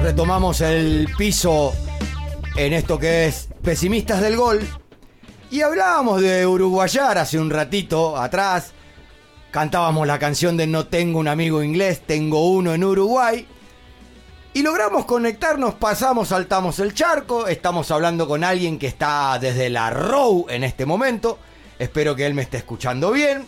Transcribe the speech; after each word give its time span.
Retomamos 0.00 0.60
el 0.60 1.08
piso 1.16 1.72
en 2.56 2.72
esto 2.72 2.98
que 2.98 3.26
es 3.26 3.48
Pesimistas 3.62 4.20
del 4.20 4.36
Gol. 4.36 4.60
Y 5.50 5.60
hablábamos 5.60 6.20
de 6.20 6.46
Uruguayar 6.46 7.18
hace 7.18 7.38
un 7.38 7.50
ratito 7.50 8.16
atrás. 8.16 8.72
Cantábamos 9.50 10.06
la 10.06 10.18
canción 10.18 10.56
de 10.56 10.66
No 10.66 10.86
tengo 10.86 11.18
un 11.18 11.28
amigo 11.28 11.62
inglés, 11.62 12.02
tengo 12.06 12.50
uno 12.50 12.74
en 12.74 12.84
Uruguay. 12.84 13.46
Y 14.54 14.62
logramos 14.62 15.04
conectarnos, 15.04 15.74
pasamos, 15.74 16.28
saltamos 16.28 16.78
el 16.78 16.94
charco. 16.94 17.46
Estamos 17.46 17.90
hablando 17.90 18.26
con 18.26 18.44
alguien 18.44 18.78
que 18.78 18.86
está 18.86 19.38
desde 19.38 19.70
la 19.70 19.90
Row 19.90 20.46
en 20.48 20.64
este 20.64 20.86
momento. 20.86 21.38
Espero 21.78 22.16
que 22.16 22.26
él 22.26 22.34
me 22.34 22.42
esté 22.42 22.58
escuchando 22.58 23.12
bien. 23.12 23.46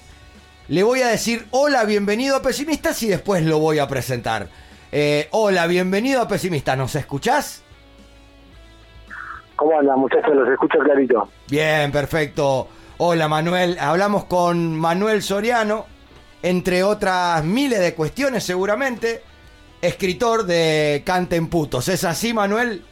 Le 0.69 0.83
voy 0.83 1.03
a 1.03 1.09
decir 1.09 1.47
hola, 1.51 1.85
bienvenido 1.85 2.37
a 2.37 2.43
Pesimistas 2.43 3.03
y 3.03 3.09
después 3.09 3.43
lo 3.43 3.59
voy 3.59 3.79
a 3.79 3.89
presentar. 3.89 4.49
Eh, 4.97 5.27
hola, 5.33 5.67
bienvenido 5.67 6.23
a 6.23 6.29
Pesimistas, 6.29 6.79
¿nos 6.79 6.95
escuchás? 6.95 7.65
¿Cómo 9.57 9.77
andan, 9.77 9.99
muchachos? 9.99 10.33
Los 10.33 10.49
escucho 10.49 10.79
clarito. 10.79 11.29
Bien, 11.49 11.91
perfecto. 11.91 12.69
Hola, 12.99 13.27
Manuel. 13.27 13.77
Hablamos 13.81 14.27
con 14.27 14.77
Manuel 14.77 15.25
Soriano, 15.25 15.87
entre 16.45 16.85
otras 16.85 17.43
miles 17.43 17.81
de 17.81 17.93
cuestiones 17.97 18.45
seguramente, 18.45 19.25
escritor 19.83 20.45
de 20.45 21.03
Canten 21.05 21.49
Putos. 21.49 21.89
¿Es 21.89 22.05
así, 22.05 22.33
Manuel? 22.33 22.85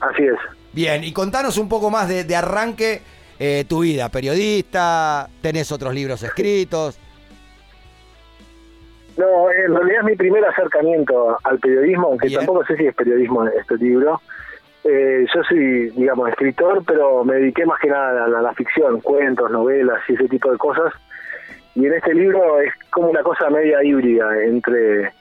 Así 0.00 0.24
es. 0.24 0.38
Bien, 0.72 1.04
y 1.04 1.12
contanos 1.12 1.56
un 1.56 1.68
poco 1.68 1.88
más 1.88 2.08
de, 2.08 2.24
de 2.24 2.34
arranque 2.34 3.00
eh, 3.38 3.64
tu 3.68 3.82
vida. 3.82 4.08
Periodista, 4.08 5.30
tenés 5.40 5.70
otros 5.70 5.94
libros 5.94 6.20
escritos. 6.24 6.98
No, 9.16 9.50
en 9.50 9.74
realidad 9.74 10.00
es 10.00 10.04
mi 10.04 10.16
primer 10.16 10.44
acercamiento 10.44 11.38
al 11.42 11.58
periodismo, 11.58 12.08
aunque 12.08 12.28
Bien. 12.28 12.40
tampoco 12.40 12.64
sé 12.66 12.76
si 12.76 12.86
es 12.86 12.94
periodismo 12.94 13.46
este 13.46 13.76
libro. 13.76 14.20
Eh, 14.84 15.24
yo 15.34 15.42
soy, 15.44 15.90
digamos, 15.90 16.28
escritor, 16.28 16.82
pero 16.86 17.24
me 17.24 17.36
dediqué 17.36 17.64
más 17.66 17.80
que 17.80 17.88
nada 17.88 18.24
a 18.24 18.28
la, 18.28 18.38
a 18.38 18.42
la 18.42 18.52
ficción, 18.54 19.00
cuentos, 19.00 19.50
novelas 19.50 20.00
y 20.08 20.14
ese 20.14 20.28
tipo 20.28 20.52
de 20.52 20.58
cosas. 20.58 20.92
Y 21.74 21.86
en 21.86 21.94
este 21.94 22.14
libro 22.14 22.60
es 22.60 22.72
como 22.90 23.08
una 23.08 23.22
cosa 23.22 23.50
media 23.50 23.82
híbrida 23.82 24.42
entre, 24.44 25.12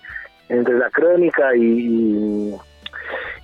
entre 0.49 0.75
la 0.77 0.89
crónica 0.89 1.55
y, 1.55 1.61
y, 1.63 2.55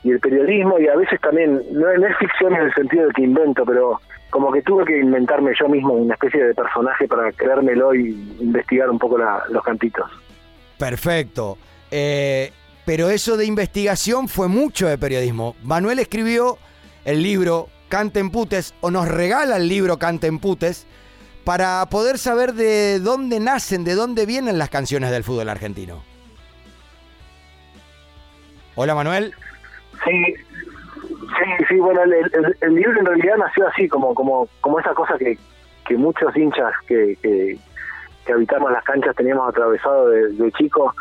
y 0.04 0.12
el 0.12 0.20
periodismo, 0.20 0.80
y 0.80 0.88
a 0.88 0.96
veces 0.96 1.20
también, 1.22 1.62
no, 1.72 1.94
no 1.94 2.08
es 2.08 2.18
ficción 2.18 2.54
en 2.56 2.62
el 2.64 2.74
sentido 2.74 3.08
de 3.08 3.14
que 3.14 3.24
invento, 3.24 3.66
pero 3.66 4.00
como 4.30 4.52
que 4.52 4.62
tuve 4.62 4.86
que 4.86 4.98
inventarme 4.98 5.52
yo 5.60 5.68
mismo 5.68 5.94
una 5.94 6.14
especie 6.14 6.44
de 6.44 6.54
personaje 6.54 7.08
para 7.08 7.32
creérmelo 7.32 7.94
y 7.96 8.10
investigar 8.40 8.90
un 8.90 9.00
poco 9.00 9.18
la- 9.18 9.44
los 9.50 9.64
cantitos. 9.64 10.10
Perfecto. 10.82 11.60
Eh, 11.92 12.52
pero 12.86 13.12
eso 13.12 13.38
de 13.38 13.46
investigación 13.46 14.28
fue 14.28 14.48
mucho 14.48 14.88
de 14.88 14.98
periodismo. 14.98 15.56
Manuel 15.62 16.00
escribió 16.00 16.58
el 17.06 17.22
libro 17.22 17.70
Canten 17.88 18.32
Putes, 18.32 18.74
o 18.82 18.90
nos 18.90 19.08
regala 19.08 19.58
el 19.58 19.70
libro 19.70 20.00
Canten 20.00 20.40
Putes, 20.40 20.88
para 21.44 21.86
poder 21.86 22.18
saber 22.18 22.54
de 22.54 23.00
dónde 23.00 23.40
nacen, 23.40 23.84
de 23.84 23.94
dónde 23.94 24.26
vienen 24.26 24.58
las 24.58 24.72
canciones 24.72 25.12
del 25.12 25.24
fútbol 25.24 25.50
argentino. 25.50 26.04
Hola 28.74 28.96
Manuel. 28.96 29.36
Sí, 30.04 30.34
sí, 30.58 31.66
sí, 31.70 31.76
bueno, 31.76 32.02
el, 32.02 32.74
libro 32.74 33.00
en 33.02 33.06
realidad 33.06 33.36
nació 33.38 33.68
así, 33.68 33.88
como 33.88 34.16
como 34.16 34.48
como 34.62 34.80
esa 34.80 34.96
cosa 34.96 35.16
que, 35.20 35.38
que 35.88 35.96
muchos 35.96 36.36
hinchas 36.36 36.74
que, 36.88 37.60
que 38.32 38.36
habitamos 38.36 38.72
las 38.72 38.84
canchas 38.86 39.14
teníamos 39.16 39.50
atravesado 39.50 40.10
de, 40.10 40.30
de 40.30 40.52
chicos 40.54 40.94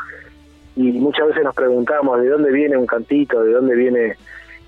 y 0.74 0.92
muchas 0.92 1.28
veces 1.28 1.44
nos 1.44 1.54
preguntamos 1.54 2.20
de 2.20 2.28
dónde 2.28 2.50
viene 2.50 2.76
un 2.76 2.86
cantito, 2.86 3.42
de 3.42 3.52
dónde 3.52 3.74
viene, 3.76 4.16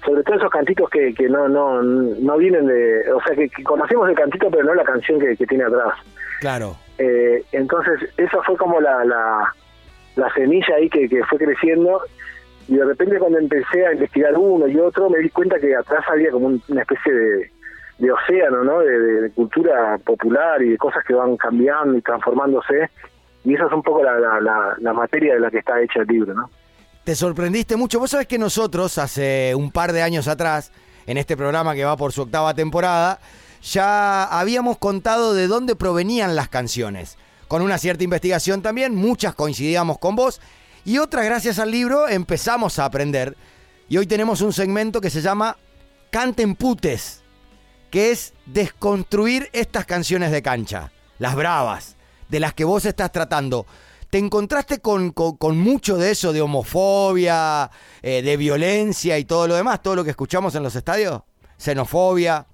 sobre 0.07 0.23
todo 0.23 0.37
esos 0.37 0.51
cantitos 0.51 0.89
que, 0.91 1.13
que 1.15 1.29
no 1.29 1.49
no 1.49 1.83
no 1.83 2.37
vienen 2.37 2.67
de, 2.67 3.13
o 3.13 3.21
sea, 3.23 3.35
que, 3.35 3.49
que 3.49 3.63
conocemos 3.65 4.09
el 4.09 4.15
cantito 4.15 4.49
pero 4.51 4.65
no 4.65 4.75
la 4.75 4.85
canción 4.85 5.19
que, 5.19 5.37
que 5.37 5.47
tiene 5.47 5.65
atrás. 5.65 5.95
Claro. 6.41 6.77
Eh, 6.99 7.43
entonces, 7.53 8.01
esa 8.17 8.41
fue 8.43 8.57
como 8.57 8.81
la, 8.81 9.05
la, 9.05 9.53
la 10.17 10.33
semilla 10.35 10.75
ahí 10.77 10.89
que, 10.89 11.09
que 11.09 11.25
fue 11.25 11.39
creciendo. 11.39 12.01
Y 12.69 12.77
de 12.77 12.85
repente, 12.85 13.19
cuando 13.19 13.39
empecé 13.39 13.87
a 13.87 13.93
investigar 13.93 14.35
uno 14.37 14.67
y 14.69 14.77
otro, 14.79 15.09
me 15.11 15.19
di 15.19 15.31
cuenta 15.31 15.59
que 15.59 15.75
atrás 15.75 16.05
había 16.09 16.31
como 16.31 16.47
un- 16.47 16.63
una 16.69 16.83
especie 16.83 17.13
de, 17.13 17.51
de 18.03 18.11
océano, 18.11 18.65
¿no? 18.65 18.81
De, 18.81 19.31
cultura 19.31 19.97
popular 20.05 20.61
y 20.61 20.71
de 20.71 20.77
cosas 20.77 21.05
que 21.07 21.15
van 21.15 21.37
cambiando 21.37 21.97
y 21.97 22.03
transformándose. 22.03 22.91
Y 23.45 23.55
esa 23.55 23.67
es 23.67 23.73
un 23.73 23.83
poco 23.83 24.03
la, 24.03 24.19
la 24.79 24.93
materia 24.93 25.35
de 25.35 25.41
la 25.41 25.51
que 25.51 25.59
está 25.59 25.81
hecha 25.81 26.01
el 26.01 26.09
libro, 26.09 26.35
¿no? 26.35 26.51
Te 27.05 27.15
sorprendiste 27.15 27.77
mucho. 27.77 28.01
Vos 28.01 28.11
sabés 28.11 28.27
que 28.27 28.39
nosotros, 28.39 28.99
hace 28.99 29.55
un 29.55 29.71
par 29.71 29.93
de 29.93 30.03
años 30.03 30.27
atrás, 30.27 30.73
en 31.07 31.17
este 31.17 31.37
programa 31.37 31.75
que 31.75 31.85
va 31.85 31.97
por 31.97 32.13
su 32.13 32.23
octava 32.23 32.55
temporada, 32.55 33.21
ya 33.63 34.25
habíamos 34.25 34.79
contado 34.79 35.33
de 35.33 35.47
dónde 35.47 35.77
provenían 35.77 36.35
las 36.35 36.49
canciones. 36.49 37.19
Con 37.47 37.63
una 37.63 37.79
cierta 37.79 38.03
investigación 38.03 38.63
también, 38.63 38.97
muchas 38.97 39.35
coincidíamos 39.35 39.99
con 39.99 40.17
vos 40.17 40.41
y 40.85 40.99
otras, 40.99 41.25
gracias 41.25 41.61
al 41.61 41.71
libro, 41.71 42.09
empezamos 42.09 42.81
a 42.81 42.85
aprender. 42.85 43.37
Y 43.89 43.99
hoy 43.99 44.07
tenemos 44.07 44.41
un 44.41 44.53
segmento 44.53 45.01
que 45.01 45.11
se 45.11 45.21
llama 45.21 45.57
Canten 46.11 46.57
Putes, 46.57 47.22
que 47.93 48.11
es 48.11 48.35
desconstruir 48.47 49.51
estas 49.53 49.85
canciones 49.85 50.33
de 50.33 50.43
cancha, 50.43 50.91
las 51.19 51.37
bravas, 51.37 51.97
de 52.31 52.41
las 52.41 52.55
que 52.55 52.65
vos 52.65 52.87
estás 52.87 53.13
tratando. 53.13 53.67
¿Te 54.09 54.17
encontraste 54.17 54.81
con, 54.81 55.11
con- 55.13 55.59
mucho 55.59 55.99
de 55.99 56.11
eso, 56.11 56.33
de 56.33 56.41
homofobia, 56.41 57.71
eh, 58.03 58.23
de 58.23 58.37
violencia 58.39 59.19
y 59.19 59.27
todo 59.27 59.47
lo 59.47 59.55
demás, 59.55 59.83
todo 59.83 59.95
lo 59.95 60.05
que 60.05 60.11
escuchamos 60.11 60.55
en 60.55 60.63
los 60.63 60.75
estadios? 60.75 61.23
Xenofobia. 61.59 62.47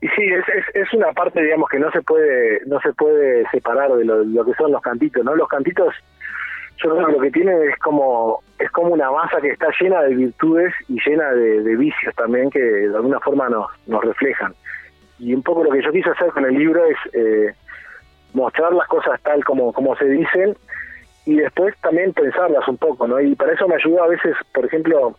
Y 0.00 0.08
sí, 0.08 0.22
es, 0.24 0.64
es, 0.74 0.92
una 0.94 1.12
parte, 1.12 1.42
digamos, 1.42 1.68
que 1.70 1.78
no 1.78 1.92
se 1.92 2.02
puede 2.02 2.60
no 2.66 2.80
se 2.80 2.92
puede 2.94 3.44
separar 3.50 3.92
de 3.92 4.04
lo 4.04 4.44
que 4.44 4.54
son 4.54 4.72
los 4.72 4.80
cantitos, 4.80 5.22
¿no? 5.24 5.36
Los 5.36 5.48
cantitos, 5.48 5.94
yo 6.82 6.90
creo 6.94 7.06
que 7.06 7.12
lo 7.12 7.20
que 7.20 7.30
tienen 7.30 7.62
es 7.70 7.76
como 7.78 8.42
es 8.58 8.70
como 8.70 8.88
una 8.94 9.10
masa 9.10 9.40
que 9.40 9.48
está 9.50 9.68
llena 9.80 10.02
de 10.02 10.14
virtudes 10.14 10.72
y 10.88 10.98
llena 11.04 11.30
de, 11.32 11.62
de 11.62 11.76
vicios 11.76 12.14
también 12.14 12.48
que 12.50 12.60
de 12.60 12.94
alguna 12.94 13.18
forma 13.20 13.48
nos, 13.48 13.66
nos 13.86 14.04
reflejan. 14.04 14.54
Y 15.18 15.34
un 15.34 15.42
poco 15.42 15.64
lo 15.64 15.70
que 15.70 15.82
yo 15.82 15.90
quise 15.92 16.10
hacer 16.10 16.28
con 16.32 16.44
el 16.44 16.54
libro 16.58 16.84
es 16.84 16.96
eh, 17.14 17.54
mostrar 18.34 18.72
las 18.72 18.86
cosas 18.88 19.20
tal 19.22 19.44
como, 19.44 19.72
como 19.72 19.94
se 19.96 20.04
dicen 20.06 20.56
y 21.26 21.36
después 21.36 21.74
también 21.80 22.12
pensarlas 22.12 22.66
un 22.68 22.76
poco, 22.78 23.06
¿no? 23.06 23.20
Y 23.20 23.34
para 23.36 23.52
eso 23.52 23.68
me 23.68 23.76
ayudó 23.76 24.02
a 24.04 24.08
veces, 24.08 24.34
por 24.54 24.64
ejemplo, 24.64 25.16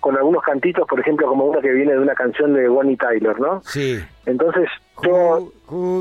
con 0.00 0.16
algunos 0.16 0.42
cantitos, 0.42 0.86
por 0.88 1.00
ejemplo, 1.00 1.26
como 1.26 1.46
uno 1.46 1.60
que 1.60 1.72
viene 1.72 1.92
de 1.92 1.98
una 1.98 2.14
canción 2.14 2.52
de 2.54 2.68
Bonnie 2.68 2.96
Tyler, 2.96 3.38
¿no? 3.40 3.60
Sí. 3.64 3.98
Entonces, 4.26 4.68
yo, 5.02 5.50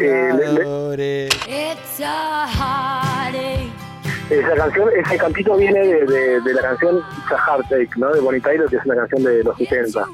eh, 0.02 0.32
le- 0.34 0.54
le- 0.54 0.64
Jugadores. 0.64 1.30
It's 1.48 2.02
a 2.04 2.48
heartache. 2.48 3.85
Esa 4.30 4.56
canción, 4.56 4.90
ese 4.96 5.18
cantito 5.18 5.56
viene 5.56 5.80
de, 5.80 6.06
de, 6.06 6.42
de 6.42 6.54
la 6.54 6.62
canción 6.62 6.98
It's 6.98 7.32
a 7.32 7.38
Heartache, 7.38 7.90
¿no? 7.98 8.12
De 8.12 8.20
Bonnie 8.20 8.42
Tyler, 8.42 8.68
que 8.68 8.78
es 8.78 8.86
una 8.86 8.96
canción 8.96 9.24
de 9.24 9.44
los 9.44 9.58
70. 9.58 10.06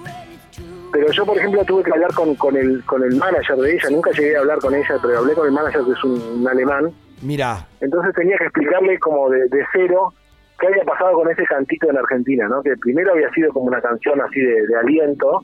Pero 0.92 1.12
yo, 1.12 1.26
por 1.26 1.38
ejemplo, 1.38 1.64
tuve 1.64 1.84
que 1.84 1.92
hablar 1.92 2.14
con, 2.14 2.36
con, 2.36 2.58
el, 2.58 2.84
con 2.86 3.02
el 3.04 3.16
manager 3.16 3.56
de 3.58 3.74
ella, 3.76 3.90
nunca 3.90 4.12
llegué 4.12 4.36
a 4.36 4.40
hablar 4.40 4.60
con 4.60 4.76
ella, 4.76 4.96
pero 5.02 5.20
hablé 5.20 5.34
con 5.34 5.48
el 5.48 5.54
manager 5.54 5.82
que 5.86 5.92
es 5.92 6.04
un, 6.04 6.22
un 6.22 6.48
alemán, 6.48 6.92
Mirá, 7.22 7.68
entonces 7.80 8.16
tenía 8.16 8.36
que 8.38 8.46
explicarle 8.46 8.98
como 8.98 9.30
de, 9.30 9.48
de 9.48 9.64
cero 9.72 10.12
qué 10.60 10.68
había 10.68 10.84
pasado 10.84 11.14
con 11.14 11.30
ese 11.30 11.44
cantito 11.44 11.90
en 11.90 11.98
Argentina, 11.98 12.48
¿no? 12.48 12.64
Que 12.64 12.76
primero 12.78 13.12
había 13.12 13.30
sido 13.32 13.54
como 13.54 13.68
una 13.68 13.80
canción 13.80 14.20
así 14.22 14.40
de, 14.40 14.66
de 14.66 14.76
aliento, 14.76 15.44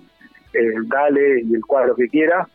el 0.53 0.87
dale 0.87 1.41
y 1.43 1.53
el 1.53 1.61
cuadro 1.65 1.95
que 1.95 2.07
quiera, 2.07 2.47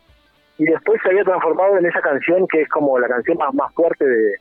y 0.59 0.65
después 0.65 1.01
se 1.03 1.11
había 1.11 1.23
transformado 1.23 1.79
en 1.79 1.87
esa 1.87 2.01
canción 2.01 2.47
que 2.49 2.63
es 2.63 2.69
como 2.69 2.99
la 2.99 3.09
canción 3.09 3.39
más, 3.39 3.55
más 3.55 3.73
fuerte 3.75 4.05
de, 4.05 4.35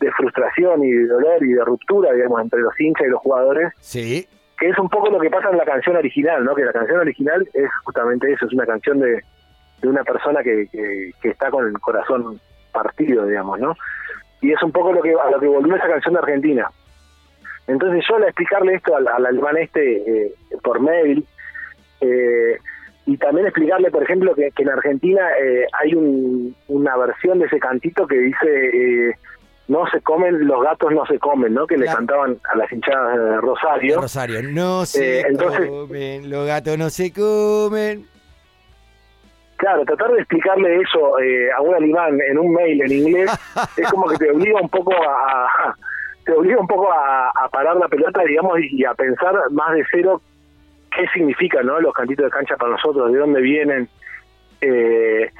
de 0.00 0.10
frustración 0.12 0.82
y 0.84 0.90
de 0.90 1.06
dolor 1.06 1.42
y 1.44 1.52
de 1.52 1.64
ruptura, 1.64 2.12
digamos, 2.12 2.40
entre 2.42 2.60
los 2.60 2.78
hinchas 2.80 3.06
y 3.06 3.10
los 3.10 3.20
jugadores, 3.20 3.72
sí. 3.80 4.26
que 4.58 4.68
es 4.68 4.78
un 4.78 4.88
poco 4.88 5.10
lo 5.10 5.18
que 5.20 5.30
pasa 5.30 5.50
en 5.50 5.56
la 5.58 5.64
canción 5.64 5.96
original, 5.96 6.44
¿no? 6.44 6.54
Que 6.54 6.64
la 6.64 6.72
canción 6.72 7.00
original 7.00 7.48
es 7.54 7.70
justamente 7.84 8.32
eso, 8.32 8.46
es 8.46 8.52
una 8.52 8.66
canción 8.66 9.00
de, 9.00 9.22
de 9.82 9.88
una 9.88 10.04
persona 10.04 10.42
que, 10.42 10.66
que, 10.70 11.10
que 11.20 11.28
está 11.30 11.50
con 11.50 11.66
el 11.66 11.78
corazón 11.80 12.40
partido, 12.72 13.26
digamos, 13.26 13.58
¿no? 13.60 13.74
Y 14.40 14.52
es 14.52 14.62
un 14.62 14.70
poco 14.72 14.92
lo 14.92 15.02
que 15.02 15.12
a 15.12 15.30
lo 15.30 15.40
que 15.40 15.46
volvió 15.48 15.74
esa 15.74 15.88
canción 15.88 16.14
de 16.14 16.20
Argentina. 16.20 16.70
Entonces 17.66 18.04
yo 18.08 18.16
al 18.16 18.24
explicarle 18.24 18.74
esto 18.74 18.96
al, 18.96 19.08
al 19.08 19.26
alemán 19.26 19.56
este 19.58 19.96
eh, 20.26 20.32
por 20.62 20.80
mail, 20.80 21.24
eh, 22.00 22.56
y 23.06 23.16
también 23.16 23.46
explicarle, 23.46 23.90
por 23.90 24.02
ejemplo, 24.02 24.34
que, 24.34 24.50
que 24.52 24.62
en 24.62 24.68
Argentina 24.70 25.22
eh, 25.42 25.66
hay 25.80 25.94
un- 25.94 26.54
una 26.68 26.96
versión 26.96 27.38
de 27.38 27.46
ese 27.46 27.58
cantito 27.58 28.06
que 28.06 28.16
dice 28.18 29.08
eh, 29.08 29.14
no 29.68 29.86
se 29.90 30.00
comen, 30.00 30.46
los 30.46 30.62
gatos 30.62 30.90
no 30.92 31.04
se 31.06 31.18
comen, 31.18 31.54
¿no? 31.54 31.66
Que 31.66 31.76
le 31.76 31.84
Claro. 31.84 31.98
cantaban 31.98 32.38
a 32.52 32.56
las 32.56 32.72
hinchadas 32.72 33.18
de 33.18 33.36
Rosario. 33.40 34.00
Rosario, 34.00 34.42
no 34.42 34.84
se 34.86 35.20
Eh, 35.20 35.24
entonces- 35.28 35.68
comen, 35.68 36.30
los 36.30 36.46
gatos 36.46 36.78
no 36.78 36.88
se 36.90 37.12
comen. 37.12 38.06
Claro, 39.56 39.84
tratar 39.84 40.12
de 40.12 40.18
explicarle 40.20 40.80
eso 40.80 41.18
eh, 41.18 41.50
a 41.52 41.60
un 41.60 41.74
alemán 41.74 42.18
en 42.30 42.38
un 42.38 42.52
mail 42.52 42.80
en 42.80 42.92
inglés 42.92 43.30
es 43.76 43.90
como 43.90 44.06
que 44.08 44.16
te 44.16 44.30
obliga 44.30 44.60
un 44.60 44.68
poco 44.68 44.92
a, 44.94 45.46
a- 45.46 45.74
te 46.24 46.32
obliga 46.32 46.60
un 46.60 46.66
poco 46.66 46.92
a, 46.92 47.28
a 47.30 47.48
parar 47.48 47.76
la 47.76 47.88
pelota, 47.88 48.22
digamos, 48.22 48.58
y, 48.60 48.82
y 48.82 48.84
a 48.84 48.94
pensar 48.94 49.34
más 49.50 49.72
de 49.74 49.84
cero 49.90 50.20
qué 50.94 51.06
significan 51.12 51.66
¿no? 51.66 51.80
los 51.80 51.92
cantitos 51.92 52.24
de 52.26 52.30
cancha 52.30 52.56
para 52.56 52.72
nosotros, 52.72 53.10
de 53.12 53.18
dónde 53.18 53.40
vienen. 53.40 53.88
Eh, 54.60 55.30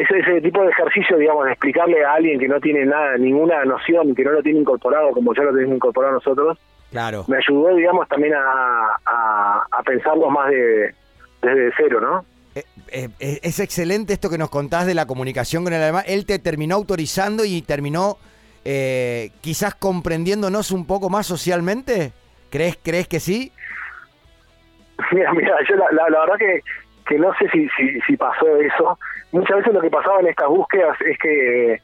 ese, 0.00 0.18
ese 0.18 0.40
tipo 0.40 0.62
de 0.62 0.70
ejercicio, 0.70 1.16
digamos, 1.16 1.44
de 1.46 1.52
explicarle 1.52 2.04
a 2.04 2.14
alguien 2.14 2.38
que 2.38 2.48
no 2.48 2.60
tiene 2.60 2.84
nada, 2.86 3.16
ninguna 3.18 3.64
noción, 3.64 4.14
que 4.14 4.24
no 4.24 4.32
lo 4.32 4.42
tiene 4.42 4.60
incorporado 4.60 5.10
como 5.10 5.34
ya 5.34 5.42
lo 5.42 5.52
tenemos 5.52 5.76
incorporado 5.76 6.14
nosotros, 6.14 6.58
Claro. 6.90 7.24
me 7.28 7.36
ayudó, 7.36 7.74
digamos, 7.76 8.08
también 8.08 8.34
a, 8.34 8.96
a, 9.04 9.66
a 9.70 9.82
pensarlo 9.82 10.30
más 10.30 10.48
de, 10.50 10.94
desde 11.42 11.72
cero, 11.76 12.00
¿no? 12.00 12.24
Eh, 12.54 12.64
eh, 12.90 13.08
eh, 13.20 13.40
es 13.42 13.60
excelente 13.60 14.14
esto 14.14 14.30
que 14.30 14.38
nos 14.38 14.50
contás 14.50 14.86
de 14.86 14.94
la 14.94 15.06
comunicación 15.06 15.64
con 15.64 15.72
el 15.74 15.82
alemán. 15.82 16.04
Él 16.06 16.24
te 16.26 16.38
terminó 16.38 16.74
autorizando 16.76 17.44
y 17.44 17.62
terminó 17.62 18.16
eh, 18.64 19.30
quizás 19.42 19.74
comprendiéndonos 19.74 20.70
un 20.70 20.86
poco 20.86 21.10
más 21.10 21.26
socialmente. 21.26 22.12
¿Crees, 22.50 22.78
crees 22.82 23.06
que 23.06 23.20
sí? 23.20 23.52
Mira, 25.12 25.32
mira, 25.32 25.54
yo 25.68 25.76
la, 25.76 25.84
la, 25.92 26.08
la 26.10 26.20
verdad 26.20 26.36
que, 26.38 26.62
que 27.06 27.18
no 27.18 27.32
sé 27.38 27.48
si, 27.50 27.68
si, 27.76 28.00
si 28.00 28.16
pasó 28.16 28.56
eso. 28.56 28.98
Muchas 29.32 29.58
veces 29.58 29.74
lo 29.74 29.80
que 29.80 29.90
pasaba 29.90 30.20
en 30.20 30.28
estas 30.28 30.48
búsquedas 30.48 30.96
es 31.02 31.18
que, 31.18 31.80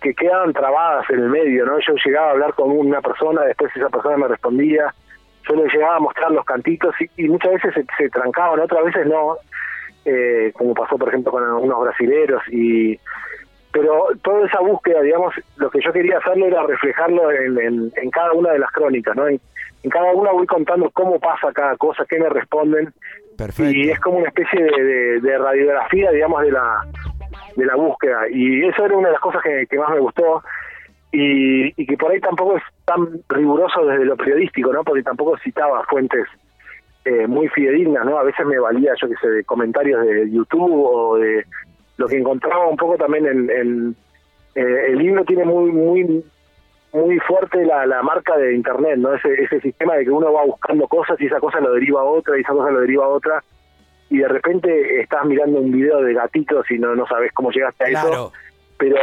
que 0.00 0.14
quedaban 0.14 0.52
trabadas 0.52 1.08
en 1.10 1.20
el 1.20 1.28
medio, 1.28 1.64
¿no? 1.64 1.78
Yo 1.78 1.94
llegaba 2.04 2.28
a 2.28 2.30
hablar 2.32 2.54
con 2.54 2.70
una 2.70 3.00
persona, 3.00 3.42
después 3.42 3.74
esa 3.74 3.88
persona 3.88 4.16
me 4.18 4.28
respondía, 4.28 4.94
yo 5.48 5.54
le 5.56 5.68
llegaba 5.72 5.96
a 5.96 6.00
mostrar 6.00 6.30
los 6.30 6.44
cantitos 6.44 6.94
y, 7.16 7.28
muchas 7.28 7.52
veces 7.52 7.84
se, 7.96 8.08
trancaban, 8.10 8.60
otras 8.60 8.84
veces 8.84 9.06
no, 9.06 9.36
eh, 10.04 10.52
como 10.54 10.74
pasó 10.74 10.98
por 10.98 11.08
ejemplo 11.08 11.32
con 11.32 11.44
algunos 11.44 11.80
brasileros 11.80 12.42
y 12.50 12.98
pero 13.72 14.08
toda 14.22 14.46
esa 14.46 14.60
búsqueda, 14.60 15.00
digamos, 15.00 15.34
lo 15.56 15.70
que 15.70 15.80
yo 15.82 15.94
quería 15.94 16.18
hacerlo 16.18 16.44
era 16.46 16.62
reflejarlo 16.64 17.30
en, 17.30 17.58
en, 17.58 17.92
en 17.96 18.10
cada 18.10 18.32
una 18.32 18.52
de 18.52 18.58
las 18.58 18.70
crónicas, 18.70 19.16
¿no? 19.16 19.26
En, 19.26 19.40
en 19.82 19.90
cada 19.90 20.12
una 20.12 20.30
voy 20.30 20.46
contando 20.46 20.90
cómo 20.90 21.18
pasa 21.18 21.52
cada 21.52 21.76
cosa, 21.76 22.04
qué 22.08 22.18
me 22.18 22.28
responden, 22.28 22.92
Y 23.76 23.90
es 23.90 24.00
como 24.00 24.18
una 24.18 24.28
especie 24.28 24.62
de, 24.62 25.20
de- 25.20 25.38
radiografía, 25.38 26.10
digamos, 26.10 26.42
de 26.42 26.52
la 26.52 26.86
de 27.56 27.66
la 27.66 27.76
búsqueda. 27.76 28.28
Y 28.30 28.64
eso 28.64 28.84
era 28.84 28.96
una 28.96 29.08
de 29.08 29.12
las 29.12 29.20
cosas 29.20 29.42
que, 29.42 29.78
más 29.78 29.90
me 29.90 30.00
gustó 30.00 30.42
y, 31.10 31.68
y 31.80 31.86
que 31.86 31.96
por 31.96 32.10
ahí 32.10 32.20
tampoco 32.20 32.56
es 32.56 32.62
tan 32.84 33.06
riguroso 33.28 33.84
desde 33.84 34.04
lo 34.04 34.16
periodístico, 34.16 34.72
¿no? 34.72 34.82
Porque 34.84 35.02
tampoco 35.02 35.36
citaba 35.38 35.84
fuentes 35.84 36.26
eh, 37.04 37.26
muy 37.26 37.48
fidedignas, 37.48 38.06
¿no? 38.06 38.18
A 38.18 38.22
veces 38.22 38.46
me 38.46 38.58
valía, 38.58 38.92
yo 39.00 39.08
que 39.08 39.16
sé, 39.16 39.28
de 39.28 39.44
comentarios 39.44 40.04
de 40.06 40.30
YouTube 40.30 40.70
o 40.72 41.18
de 41.18 41.44
lo 41.98 42.06
que 42.06 42.16
encontraba 42.18 42.66
un 42.68 42.76
poco 42.76 42.96
también 42.96 43.26
en... 43.26 43.50
en 43.50 43.96
eh, 44.54 44.86
el 44.88 44.98
libro 44.98 45.24
tiene 45.24 45.46
muy 45.46 45.70
muy 45.72 46.22
muy 46.92 47.18
fuerte 47.20 47.64
la, 47.64 47.86
la 47.86 48.02
marca 48.02 48.36
de 48.36 48.54
internet, 48.54 48.98
¿no? 48.98 49.14
Ese, 49.14 49.32
ese 49.34 49.60
sistema 49.60 49.94
de 49.96 50.04
que 50.04 50.10
uno 50.10 50.32
va 50.32 50.44
buscando 50.44 50.86
cosas 50.88 51.20
y 51.20 51.26
esa 51.26 51.40
cosa 51.40 51.60
lo 51.60 51.72
deriva 51.72 52.00
a 52.00 52.04
otra 52.04 52.36
y 52.36 52.42
esa 52.42 52.52
cosa 52.52 52.70
lo 52.70 52.80
deriva 52.80 53.04
a 53.04 53.08
otra 53.08 53.42
y 54.10 54.18
de 54.18 54.28
repente 54.28 55.00
estás 55.00 55.24
mirando 55.24 55.58
un 55.58 55.72
video 55.72 56.02
de 56.02 56.12
gatitos 56.12 56.70
y 56.70 56.78
no, 56.78 56.94
no 56.94 57.06
sabes 57.06 57.32
cómo 57.32 57.50
llegaste 57.50 57.84
a 57.84 57.88
eso, 57.88 58.32
pero 58.76 58.96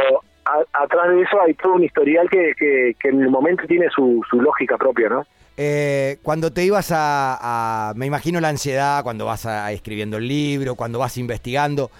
a- 0.44 0.82
atrás 0.84 1.08
de 1.10 1.22
eso 1.22 1.40
hay 1.40 1.54
todo 1.54 1.72
un 1.74 1.82
historial 1.84 2.30
que, 2.30 2.52
que, 2.56 2.94
que 3.00 3.08
en 3.08 3.22
el 3.22 3.28
momento 3.28 3.64
tiene 3.66 3.88
su, 3.90 4.22
su 4.30 4.40
lógica 4.40 4.78
propia, 4.78 5.08
¿no? 5.08 5.26
Eh, 5.56 6.18
cuando 6.22 6.52
te 6.52 6.64
ibas 6.64 6.92
a, 6.92 7.88
a- 7.90 7.94
me 7.94 8.06
imagino 8.06 8.40
la 8.40 8.48
ansiedad, 8.50 9.02
cuando 9.02 9.26
vas 9.26 9.46
a, 9.46 9.72
escribiendo 9.72 10.16
el 10.18 10.28
libro, 10.28 10.76
cuando 10.76 11.00
vas 11.00 11.18
investigando, 11.18 11.90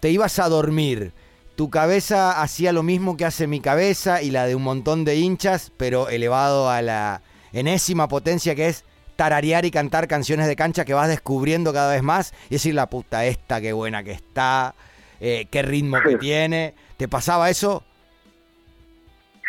te 0.00 0.10
ibas 0.10 0.38
a 0.40 0.48
dormir. 0.48 1.12
Tu 1.58 1.70
cabeza 1.70 2.40
hacía 2.40 2.72
lo 2.72 2.84
mismo 2.84 3.16
que 3.16 3.24
hace 3.24 3.48
mi 3.48 3.60
cabeza 3.60 4.22
y 4.22 4.30
la 4.30 4.46
de 4.46 4.54
un 4.54 4.62
montón 4.62 5.04
de 5.04 5.16
hinchas, 5.16 5.72
pero 5.76 6.08
elevado 6.08 6.70
a 6.70 6.82
la 6.82 7.20
enésima 7.52 8.06
potencia 8.06 8.54
que 8.54 8.68
es 8.68 8.84
tararear 9.16 9.64
y 9.64 9.72
cantar 9.72 10.06
canciones 10.06 10.46
de 10.46 10.54
cancha 10.54 10.84
que 10.84 10.94
vas 10.94 11.08
descubriendo 11.08 11.72
cada 11.72 11.92
vez 11.92 12.04
más 12.04 12.32
y 12.48 12.54
decir 12.54 12.76
la 12.76 12.86
puta 12.86 13.26
esta, 13.26 13.60
qué 13.60 13.72
buena 13.72 14.04
que 14.04 14.12
está, 14.12 14.76
eh, 15.20 15.46
qué 15.50 15.62
ritmo 15.62 15.98
que 16.00 16.16
tiene. 16.16 16.74
¿Te 16.96 17.08
pasaba 17.08 17.50
eso? 17.50 17.82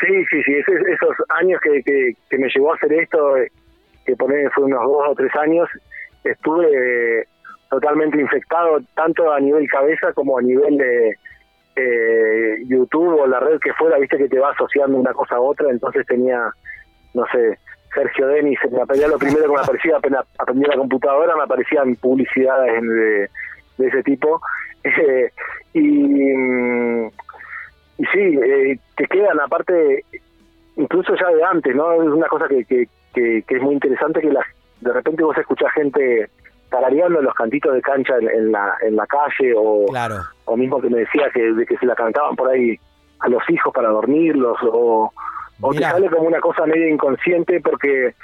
Sí, 0.02 0.26
sí, 0.32 0.42
sí, 0.44 0.54
esos, 0.56 0.76
esos 0.88 1.16
años 1.40 1.62
que, 1.62 1.84
que, 1.84 2.14
que 2.28 2.38
me 2.40 2.50
llevó 2.50 2.74
a 2.74 2.76
hacer 2.76 2.92
esto, 2.92 3.36
que 4.04 4.16
poner 4.16 4.50
fue 4.56 4.64
unos 4.64 4.82
dos 4.82 5.10
o 5.10 5.14
tres 5.14 5.36
años, 5.36 5.70
estuve 6.24 7.20
eh, 7.20 7.28
totalmente 7.70 8.20
infectado, 8.20 8.82
tanto 8.96 9.32
a 9.32 9.40
nivel 9.40 9.70
cabeza 9.70 10.12
como 10.14 10.40
a 10.40 10.42
nivel 10.42 10.76
de 10.76 11.16
eh, 11.80 12.64
YouTube 12.68 13.22
o 13.22 13.28
la 13.28 13.40
red 13.40 13.60
que 13.60 13.74
fuera, 13.74 13.98
viste 13.98 14.18
que 14.18 14.30
te 14.30 14.40
va 14.40 14.52
asociando 14.52 14.98
una 14.98 15.14
cosa 15.14 15.36
a 15.36 15.42
otra, 15.42 15.70
entonces 15.70 16.06
tenía, 16.06 16.52
no 17.14 17.26
sé, 17.32 17.58
Sergio 17.94 18.28
Denis, 18.28 18.60
me 18.72 18.82
aparecía 18.82 19.08
lo 19.08 19.18
primero 19.18 19.44
que 19.44 19.54
me 19.54 19.62
aparecía 19.62 19.98
apenas 19.98 20.26
aprendí 20.38 20.66
la 20.66 20.78
computadora, 20.78 21.36
me 21.36 21.44
aparecían 21.44 21.96
publicidades 21.96 22.82
de, 23.78 23.88
ese 23.88 24.04
tipo. 24.04 24.42
Eh, 24.82 25.30
y, 25.74 26.22
y 27.98 28.06
sí, 28.14 28.40
eh, 28.42 28.80
te 28.96 29.06
quedan 29.08 29.38
aparte, 29.42 30.06
incluso 30.78 31.14
ya 31.16 31.28
de 31.36 31.44
antes, 31.44 31.76
¿no? 31.76 32.02
Es 32.02 32.08
una 32.08 32.28
cosa 32.30 32.48
que, 32.48 32.64
que, 32.64 32.88
que, 33.14 33.44
que 33.46 33.56
es 33.58 33.62
muy 33.62 33.74
interesante 33.74 34.22
que 34.22 34.32
la, 34.32 34.42
de 34.80 34.94
repente 34.94 35.22
vos 35.22 35.38
escuchás 35.38 35.74
gente 35.74 36.30
tarareando 36.70 37.22
los 37.22 37.34
cantitos 37.34 37.74
de 37.74 37.82
cancha 37.82 38.16
en, 38.18 38.30
en 38.30 38.52
la, 38.54 38.76
en 38.82 38.96
la 38.96 39.06
calle 39.06 39.54
o, 39.56 39.86
Claro. 39.88 40.24
O 40.50 40.58
mismo 40.58 40.82
que 40.82 40.90
me 40.90 41.00
decía 41.00 41.30
que, 41.34 41.54
de 41.54 41.66
que 41.66 41.78
se 41.78 41.86
la 41.86 41.96
cantaban 41.96 42.36
por 42.36 42.50
ahí 42.50 42.78
a 43.20 43.30
los 43.30 43.48
hijos 43.50 43.74
para 43.74 43.90
dormirlos 43.90 44.58
o, 44.64 45.12
o 45.62 45.74
te 45.74 45.80
sale 45.80 46.10
como 46.10 46.24
una 46.24 46.40
cosa 46.40 46.66
medio 46.66 46.88
inconsciente 46.88 47.62
porque 47.62 48.16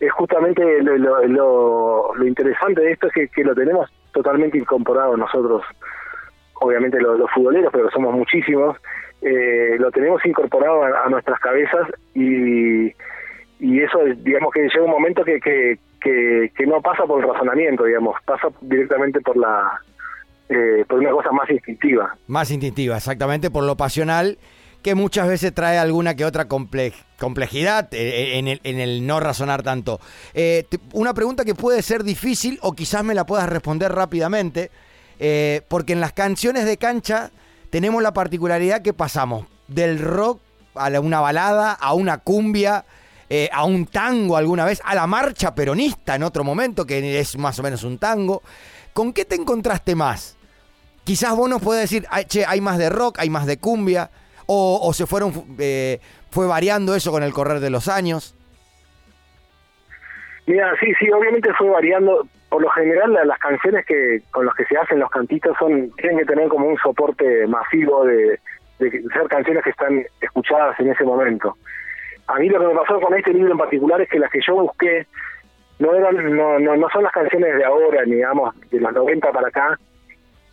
es 0.00 0.12
justamente 0.12 0.82
lo, 0.82 0.96
lo, 0.96 1.24
lo, 1.26 2.14
lo 2.14 2.26
interesante 2.26 2.80
de 2.80 2.92
esto 2.92 3.08
es 3.08 3.12
que, 3.12 3.28
que 3.28 3.44
lo 3.44 3.54
tenemos 3.54 3.90
totalmente 4.12 4.58
incorporado 4.58 5.16
nosotros. 5.16 5.62
Obviamente 6.60 7.00
los, 7.00 7.18
los 7.18 7.30
futboleros 7.30 7.72
pero 7.72 7.90
somos 7.90 8.14
muchísimos 8.14 8.76
eh, 9.20 9.76
lo 9.78 9.90
tenemos 9.90 10.24
incorporado 10.24 10.82
a, 10.82 11.04
a 11.04 11.08
nuestras 11.08 11.38
cabezas 11.40 11.88
y 12.14 12.92
y 13.60 13.80
eso 13.80 13.98
digamos 14.18 14.52
que 14.52 14.62
llega 14.62 14.84
un 14.84 14.90
momento 14.90 15.24
que, 15.24 15.40
que, 15.40 15.78
que, 16.00 16.52
que 16.56 16.66
no 16.66 16.80
pasa 16.80 17.04
por 17.04 17.20
el 17.20 17.28
razonamiento 17.28 17.84
digamos 17.84 18.16
pasa 18.24 18.48
directamente 18.60 19.20
por 19.20 19.36
la 19.36 19.80
eh, 20.48 20.84
por 20.88 20.98
una 20.98 21.10
cosa 21.10 21.30
más 21.32 21.48
instintiva 21.50 22.16
Más 22.26 22.50
instintiva, 22.50 22.96
exactamente, 22.96 23.50
por 23.50 23.64
lo 23.64 23.76
pasional, 23.76 24.38
que 24.82 24.94
muchas 24.94 25.26
veces 25.28 25.52
trae 25.52 25.76
alguna 25.76 26.14
que 26.14 26.24
otra 26.24 26.48
comple- 26.48 26.94
complejidad 27.18 27.88
eh, 27.92 28.38
en 28.38 28.48
el, 28.48 28.60
en 28.62 28.78
el 28.78 29.06
no 29.06 29.18
razonar 29.20 29.62
tanto. 29.62 30.00
Eh, 30.34 30.64
una 30.92 31.12
pregunta 31.14 31.44
que 31.44 31.54
puede 31.54 31.82
ser 31.82 32.04
difícil 32.04 32.58
o 32.62 32.72
quizás 32.74 33.02
me 33.04 33.14
la 33.14 33.26
puedas 33.26 33.48
responder 33.48 33.92
rápidamente, 33.92 34.70
eh, 35.18 35.62
porque 35.68 35.92
en 35.94 36.00
las 36.00 36.12
canciones 36.12 36.64
de 36.64 36.76
cancha 36.76 37.30
tenemos 37.70 38.02
la 38.02 38.12
particularidad 38.12 38.80
que 38.82 38.94
pasamos 38.94 39.46
del 39.66 39.98
rock 39.98 40.40
a 40.74 40.88
una 41.00 41.20
balada, 41.20 41.72
a 41.72 41.92
una 41.92 42.18
cumbia, 42.18 42.84
eh, 43.28 43.50
a 43.52 43.64
un 43.64 43.84
tango 43.84 44.36
alguna 44.36 44.64
vez, 44.64 44.80
a 44.84 44.94
la 44.94 45.06
marcha 45.06 45.54
peronista 45.54 46.14
en 46.14 46.22
otro 46.22 46.44
momento, 46.44 46.86
que 46.86 47.18
es 47.18 47.36
más 47.36 47.58
o 47.58 47.62
menos 47.64 47.82
un 47.82 47.98
tango. 47.98 48.42
¿Con 48.94 49.12
qué 49.12 49.24
te 49.24 49.34
encontraste 49.34 49.94
más? 49.94 50.37
Quizás 51.08 51.34
vos 51.34 51.48
nos 51.48 51.62
podés 51.62 51.80
decir, 51.88 52.04
"Ay, 52.10 52.26
che, 52.26 52.44
hay 52.44 52.60
más 52.60 52.76
de 52.76 52.90
rock, 52.90 53.18
hay 53.18 53.30
más 53.30 53.46
de 53.46 53.56
cumbia, 53.56 54.10
o, 54.44 54.92
se 54.92 55.06
fueron, 55.06 55.32
eh, 55.58 56.00
fue 56.30 56.46
variando 56.46 56.94
eso 56.94 57.10
con 57.10 57.22
el 57.22 57.32
correr 57.32 57.60
de 57.60 57.70
los 57.70 57.88
años. 57.88 58.34
Mira, 60.46 60.70
sí, 60.80 60.92
sí, 61.00 61.10
obviamente 61.10 61.48
fue 61.54 61.70
variando. 61.70 62.26
Por 62.50 62.60
lo 62.60 62.68
general, 62.68 63.10
la- 63.14 63.24
las 63.24 63.38
canciones 63.38 63.86
que 63.86 64.20
con 64.30 64.44
las 64.44 64.54
que 64.54 64.66
se 64.66 64.76
hacen 64.76 64.98
los 64.98 65.08
cantitos 65.10 65.56
son 65.58 65.90
tienen 65.96 66.18
que 66.18 66.26
tener 66.26 66.48
como 66.48 66.66
un 66.66 66.76
soporte 66.76 67.46
masivo 67.46 68.04
de, 68.04 68.38
de 68.78 68.90
ser 68.90 69.28
canciones 69.30 69.64
que 69.64 69.70
están 69.70 70.04
escuchadas 70.20 70.78
en 70.78 70.90
ese 70.92 71.04
momento. 71.04 71.56
A 72.26 72.34
mí 72.38 72.50
lo 72.50 72.60
que 72.60 72.66
me 72.66 72.74
pasó 72.80 73.00
con 73.00 73.14
este 73.14 73.32
libro 73.32 73.52
en 73.52 73.58
particular 73.58 73.98
es 74.02 74.10
que 74.10 74.18
las 74.18 74.30
que 74.30 74.40
yo 74.46 74.56
busqué 74.56 75.06
no 75.78 75.94
eran 75.94 76.36
no 76.36 76.58
no, 76.58 76.76
no 76.76 76.88
son 76.90 77.02
las 77.04 77.12
canciones 77.12 77.56
de 77.56 77.64
ahora, 77.64 78.04
ni 78.04 78.16
digamos 78.16 78.54
de 78.70 78.78
los 78.80 78.92
90 78.92 79.32
para 79.32 79.48
acá, 79.48 79.78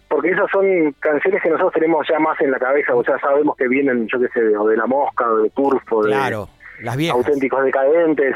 porque 0.09 0.29
esas 0.29 0.49
son 0.51 0.91
canciones 0.99 1.41
que 1.41 1.49
nosotros 1.49 1.73
tenemos 1.73 2.07
ya 2.09 2.19
más 2.19 2.39
en 2.41 2.51
la 2.51 2.59
cabeza, 2.59 2.95
o 2.95 3.03
sea, 3.03 3.17
sabemos 3.19 3.55
que 3.57 3.67
vienen, 3.67 4.07
yo 4.07 4.19
qué 4.19 4.27
sé, 4.29 4.57
o 4.57 4.67
de 4.67 4.77
La 4.77 4.85
Mosca, 4.85 5.29
o 5.29 5.37
de 5.37 5.49
Turf, 5.51 5.81
o 5.91 6.03
de 6.03 6.11
Claro, 6.11 6.47
las 6.81 6.95
viejas. 6.97 7.17
auténticos 7.17 7.63
decadentes. 7.65 8.35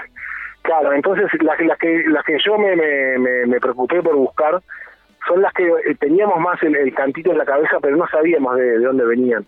Claro, 0.62 0.92
entonces 0.94 1.26
las, 1.42 1.60
las 1.62 1.78
que 1.78 2.04
las 2.08 2.24
que 2.26 2.38
yo 2.46 2.58
me, 2.58 2.76
me, 2.76 3.46
me, 3.48 3.60
preocupé 3.60 4.02
por 4.04 4.16
buscar 4.16 4.62
son 5.28 5.42
las 5.42 5.54
que 5.54 5.66
eh, 5.68 5.96
teníamos 6.00 6.40
más 6.40 6.62
el, 6.64 6.76
el 6.76 6.94
cantito 6.94 7.32
en 7.32 7.38
la 7.38 7.46
cabeza, 7.46 7.78
pero 7.82 7.96
no 7.96 8.08
sabíamos 8.08 8.56
de, 8.58 8.78
de 8.78 8.86
dónde 8.86 9.06
venían. 9.06 9.46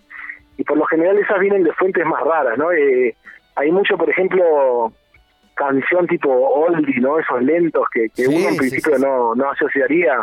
Y 0.58 0.64
por 0.64 0.78
lo 0.78 0.86
general 0.86 1.18
esas 1.18 1.40
vienen 1.40 1.64
de 1.64 1.74
fuentes 1.74 2.06
más 2.06 2.22
raras, 2.24 2.58
¿no? 2.58 2.72
Eh, 2.72 3.16
hay 3.56 3.72
mucho, 3.72 3.98
por 3.98 4.10
ejemplo, 4.10 4.94
canción 5.56 6.08
tipo 6.08 6.30
oldie, 6.32 7.00
¿no? 7.02 7.20
Esos 7.20 7.42
lentos 7.44 7.86
que, 7.94 8.10
que 8.10 8.24
Sí, 8.24 8.36
uno 8.36 8.50
en 8.50 8.58
principio 8.58 8.96
sí, 8.96 9.02
sí. 9.02 9.06
no, 9.06 9.36
no 9.36 9.52
asociaría 9.52 10.18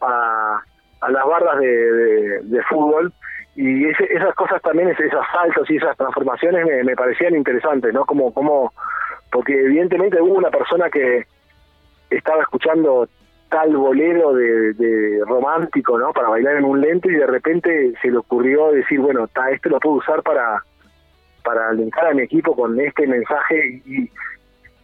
a, 0.00 0.60
a 1.04 1.10
las 1.10 1.24
barras 1.26 1.58
de, 1.58 2.40
de, 2.42 2.62
fútbol. 2.64 3.12
Y 3.56 3.86
ese- 3.88 4.12
esas 4.12 4.34
cosas 4.34 4.60
también, 4.62 4.88
es- 4.88 4.98
esos 5.00 5.24
saltos 5.32 5.70
y 5.70 5.76
esas 5.76 5.96
transformaciones 5.96 6.66
me, 6.84 6.96
parecían 6.96 7.34
interesantes, 7.36 7.92
¿no? 7.94 8.04
Como, 8.04 8.32
como 8.34 8.72
porque 9.30 9.52
evidentemente 9.52 10.20
hubo 10.20 10.34
una 10.34 10.50
persona 10.50 10.90
que 10.90 11.24
estaba 12.10 12.42
escuchando 12.42 13.08
tal 13.48 13.76
bolero 13.76 14.32
de, 14.34 14.72
de 14.74 15.20
romántico, 15.26 15.98
¿no? 15.98 16.12
Para 16.12 16.28
bailar 16.28 16.56
en 16.56 16.64
un 16.64 16.80
lente 16.80 17.08
y 17.08 17.14
de 17.14 17.26
repente 17.26 17.92
se 18.02 18.10
le 18.10 18.18
ocurrió 18.18 18.72
decir, 18.72 19.00
bueno, 19.00 19.28
ta, 19.28 19.50
este 19.50 19.68
lo 19.70 19.78
puedo 19.80 19.96
usar 19.96 20.22
para 20.22 20.62
para 21.44 21.72
linkar 21.74 22.06
a 22.06 22.14
mi 22.14 22.22
equipo 22.22 22.56
con 22.56 22.80
este 22.80 23.06
mensaje 23.06 23.82
y 23.84 24.10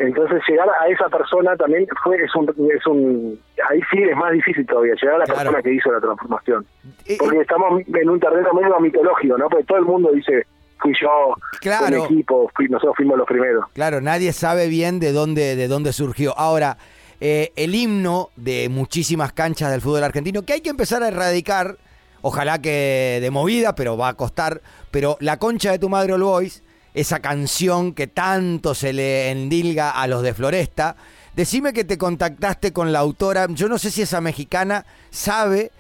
entonces 0.01 0.41
llegar 0.49 0.69
a 0.81 0.89
esa 0.89 1.09
persona 1.09 1.57
también 1.57 1.87
fue 2.03 2.17
es 2.17 2.35
un, 2.35 2.49
es 2.75 2.87
un 2.87 3.39
ahí 3.69 3.81
sí 3.91 4.03
es 4.03 4.17
más 4.17 4.33
difícil 4.33 4.67
todavía 4.67 4.95
llegar 4.95 5.17
a 5.17 5.19
la 5.19 5.25
Claro. 5.27 5.41
persona 5.41 5.63
que 5.63 5.73
hizo 5.75 5.93
la 5.93 6.01
transformación 6.01 6.67
Eh, 7.07 7.17
porque 7.19 7.41
estamos 7.41 7.81
en 7.87 8.09
un 8.11 8.19
terreno 8.19 8.53
medio 8.53 8.81
mitológico 8.81 9.37
no 9.39 9.49
porque 9.49 9.65
todo 9.65 9.79
el 9.79 9.85
mundo 9.85 10.11
dice 10.13 10.47
fui 10.79 10.93
yo 11.01 11.35
Claro. 11.61 11.87
fue 11.87 11.99
mi 11.99 12.05
equipo 12.05 12.51
fui, 12.57 12.69
nosotros 12.69 12.97
fuimos 12.97 13.19
los 13.19 13.27
primeros 13.27 13.65
Claro, 13.75 14.01
nadie 14.01 14.33
sabe 14.33 14.69
bien 14.69 14.99
de 15.01 15.13
dónde, 15.13 15.55
de 15.57 15.69
dónde 15.69 15.93
surgió. 15.93 16.37
Ahora, 16.39 16.79
eh, 17.21 17.53
el 17.57 17.75
himno 17.75 18.31
de 18.37 18.69
muchísimas 18.71 19.33
canchas 19.35 19.71
del 19.71 19.83
fútbol 19.83 20.05
argentino, 20.05 20.43
que 20.43 20.55
hay 20.55 20.63
que 20.63 20.71
empezar 20.71 21.03
a 21.03 21.09
erradicar, 21.09 21.77
ojalá 22.23 22.63
que 22.63 23.19
de 23.21 23.31
movida, 23.31 23.75
pero 23.75 23.99
va 23.99 24.09
a 24.09 24.15
costar, 24.15 24.63
pero 24.91 25.19
La 25.21 25.39
Concha 25.39 25.71
de 25.71 25.79
tu 25.79 25.91
Madre 25.91 26.15
All 26.15 26.23
Boys, 26.23 26.63
esa 26.95 27.21
canción 27.21 27.95
que 27.95 28.07
tanto 28.07 28.75
se 28.75 28.93
le 28.93 29.31
endilga 29.31 29.91
a 29.91 30.07
los 30.07 30.23
de 30.23 30.35
Floresta, 30.35 30.97
decime 31.35 31.73
que 31.73 31.85
te 31.85 31.99
contactaste 31.99 32.73
con 32.73 32.93
la 32.93 32.99
autora, 32.99 33.47
yo 33.51 33.69
no 33.69 33.79
sé 33.79 33.91
si 33.91 34.03
esa 34.03 34.21
mexicana 34.21 34.85
sabe 35.11 35.71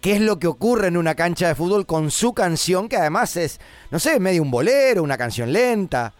qué 0.00 0.12
es 0.12 0.20
lo 0.20 0.38
que 0.38 0.46
ocurre 0.46 0.88
en 0.88 0.96
una 0.96 1.14
cancha 1.14 1.48
de 1.48 1.54
fútbol 1.54 1.86
con 1.86 2.10
su 2.10 2.34
canción, 2.34 2.88
que 2.88 2.96
además 2.96 3.36
es, 3.36 3.58
no 3.90 3.98
sé, 3.98 4.20
medio 4.20 4.42
un 4.42 4.50
bolero, 4.50 5.02
una 5.02 5.16
canción 5.16 5.52
lenta. 5.52 6.12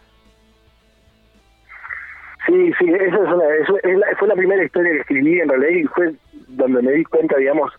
sí 2.46 2.72
sí 2.78 2.86
esa 2.88 3.16
es 3.16 3.32
una, 3.32 3.44
eso 3.62 3.78
fue 4.18 4.28
la 4.28 4.34
primera 4.34 4.64
historia 4.64 4.92
que 4.92 5.00
escribí 5.00 5.40
en 5.40 5.48
realidad 5.48 5.70
y 5.70 5.84
fue 5.84 6.14
donde 6.48 6.82
me 6.82 6.92
di 6.92 7.04
cuenta 7.04 7.36
digamos 7.36 7.72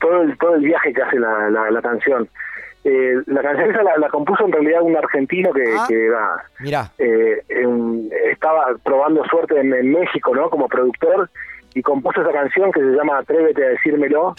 todo 0.00 0.22
el 0.22 0.36
todo 0.38 0.54
el 0.56 0.62
viaje 0.62 0.92
que 0.92 1.02
hace 1.02 1.18
la, 1.18 1.50
la, 1.50 1.70
la 1.70 1.82
canción 1.82 2.28
eh, 2.84 3.14
la 3.26 3.40
canción 3.42 3.70
esa 3.70 3.82
la, 3.82 3.96
la 3.96 4.08
compuso 4.08 4.44
en 4.44 4.52
realidad 4.52 4.82
un 4.82 4.96
argentino 4.96 5.52
que, 5.52 5.64
Ah. 5.76 5.84
que 5.88 6.06
era 6.06 6.44
Mirá. 6.60 6.92
eh, 6.98 7.42
en- 7.48 8.08
estaba 8.30 8.66
probando 8.82 9.24
suerte 9.24 9.58
en, 9.58 9.72
en 9.72 9.92
México, 9.92 10.34
¿no? 10.34 10.50
Como 10.50 10.68
productor 10.68 11.30
y 11.74 11.82
compuso 11.82 12.20
esa 12.22 12.32
canción 12.32 12.70
que 12.72 12.80
se 12.80 12.86
llama 12.92 13.18
Atrévete 13.18 13.64
a 13.64 13.68
decírmelo 13.70 14.34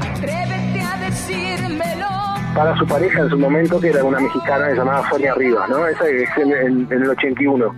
Atrévete 0.00 0.80
a 0.80 1.04
decírmelo. 1.04 2.06
para 2.54 2.76
su 2.76 2.86
pareja 2.86 3.20
en 3.22 3.30
su 3.30 3.38
momento, 3.38 3.80
que 3.80 3.88
era 3.88 4.04
una 4.04 4.20
mexicana 4.20 4.70
llamada 4.70 5.08
Sonia 5.08 5.34
Rivas, 5.34 5.68
¿no? 5.68 5.86
Esa 5.86 6.08
es 6.08 6.28
en, 6.36 6.52
en- 6.52 6.86
en 6.90 7.02
el 7.02 7.10
81. 7.10 7.74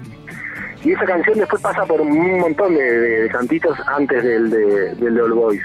Y 0.83 0.93
esa 0.93 1.05
canción 1.07 1.39
después 1.39 1.63
pasa 1.63 1.85
por 1.87 2.01
un 2.01 2.41
montón 2.41 2.75
de, 2.75 2.83
de- 2.83 3.23
de 3.23 3.29
cantitos 3.31 3.79
antes 3.87 4.23
del 4.23 4.51
de, 4.51 4.95
del 4.97 5.15
de 5.15 5.23
All 5.23 5.33
Boys. 5.33 5.63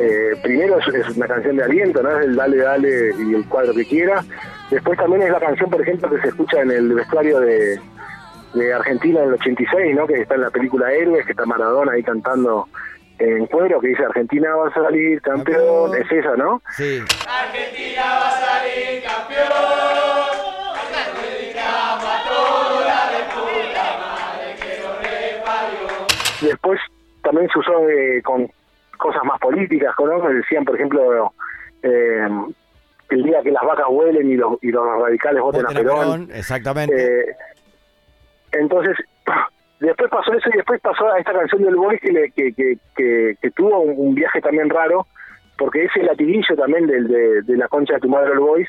Eh, 0.00 0.36
primero 0.42 0.78
es, 0.78 0.88
es 0.88 1.16
una 1.16 1.26
canción 1.26 1.56
de 1.56 1.64
aliento, 1.64 2.02
¿no? 2.02 2.18
Es 2.18 2.24
el 2.24 2.34
Dale, 2.34 2.56
Dale 2.56 3.10
y 3.18 3.34
el 3.34 3.46
cuadro 3.46 3.74
que 3.74 3.84
quiera. 3.84 4.24
Después 4.70 4.98
también 4.98 5.22
es 5.22 5.30
la 5.30 5.40
canción, 5.40 5.68
por 5.68 5.82
ejemplo, 5.82 6.08
que 6.08 6.22
se 6.22 6.28
escucha 6.28 6.62
en 6.62 6.70
el 6.70 6.94
vestuario 6.94 7.40
de, 7.40 7.78
de 8.54 8.72
Argentina 8.72 9.20
en 9.20 9.28
el 9.28 9.34
86, 9.34 9.94
¿no? 9.94 10.06
Que 10.06 10.22
está 10.22 10.36
en 10.36 10.42
la 10.42 10.50
película 10.50 10.90
Héroes, 10.90 11.26
que 11.26 11.32
está 11.32 11.44
Maradona 11.44 11.92
ahí 11.92 12.02
cantando 12.02 12.68
en 13.18 13.46
cuero, 13.46 13.80
que 13.80 13.88
dice 13.88 14.04
Argentina 14.04 14.54
va 14.54 14.68
a 14.68 14.74
salir 14.74 15.20
campeón. 15.20 15.90
Campeón. 15.92 16.02
Es 16.02 16.12
esa, 16.12 16.36
¿no? 16.36 16.62
Sí. 16.76 17.00
Después 26.40 26.80
también 27.22 27.48
se 27.52 27.58
usó 27.58 27.88
eh, 27.90 28.22
con 28.22 28.50
cosas 29.00 29.24
más 29.24 29.40
políticas, 29.40 29.94
¿no? 29.98 30.22
Que 30.26 30.34
decían, 30.34 30.64
por 30.64 30.76
ejemplo, 30.76 31.32
eh, 31.82 32.28
el 33.10 33.22
día 33.24 33.42
que 33.42 33.50
las 33.50 33.64
vacas 33.64 33.86
huelen 33.88 34.30
y 34.30 34.36
los, 34.36 34.62
y 34.62 34.70
los 34.70 34.84
radicales 35.02 35.42
voten, 35.42 35.62
Voten 35.62 35.76
a 35.76 35.80
Perón. 35.80 36.28
exactamente. 36.32 36.94
Eh, 37.30 37.36
entonces, 38.52 38.96
después 39.80 40.10
pasó 40.10 40.32
eso 40.32 40.48
y 40.52 40.56
después 40.56 40.80
pasó 40.80 41.10
a 41.12 41.18
esta 41.18 41.32
canción 41.32 41.62
del 41.62 41.76
Boys 41.76 42.00
que, 42.00 42.12
le- 42.12 42.30
que, 42.32 42.52
que, 42.52 42.78
que, 42.96 43.36
que 43.40 43.50
tuvo 43.50 43.80
un, 43.80 44.14
viaje 44.14 44.40
también 44.40 44.68
raro, 44.70 45.06
porque 45.58 45.84
ese 45.84 46.02
latiguillo 46.02 46.54
también 46.56 46.86
del, 46.86 47.08
de, 47.08 47.42
de 47.42 47.56
la 47.56 47.68
concha 47.68 47.94
de 47.94 48.00
tu 48.00 48.08
madre 48.08 48.32
el 48.32 48.38
Boys 48.38 48.68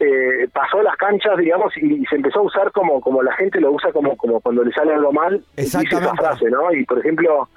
eh, 0.00 0.48
pasó 0.52 0.80
a 0.80 0.82
las 0.82 0.96
canchas, 0.96 1.36
digamos, 1.38 1.72
y, 1.76 2.02
y 2.02 2.06
se 2.06 2.16
empezó 2.16 2.40
a 2.40 2.42
usar 2.42 2.72
como 2.72 3.00
como 3.00 3.22
la 3.22 3.32
gente 3.34 3.60
lo 3.60 3.70
usa 3.70 3.92
como 3.92 4.16
como 4.16 4.40
cuando 4.40 4.64
le 4.64 4.72
sale 4.72 4.92
algo 4.94 5.12
mal, 5.12 5.44
dice 5.56 5.78
esa 5.84 6.14
frase, 6.16 6.50
¿no? 6.50 6.72
Y 6.72 6.84
por 6.84 6.98
ejemplo, 6.98 7.48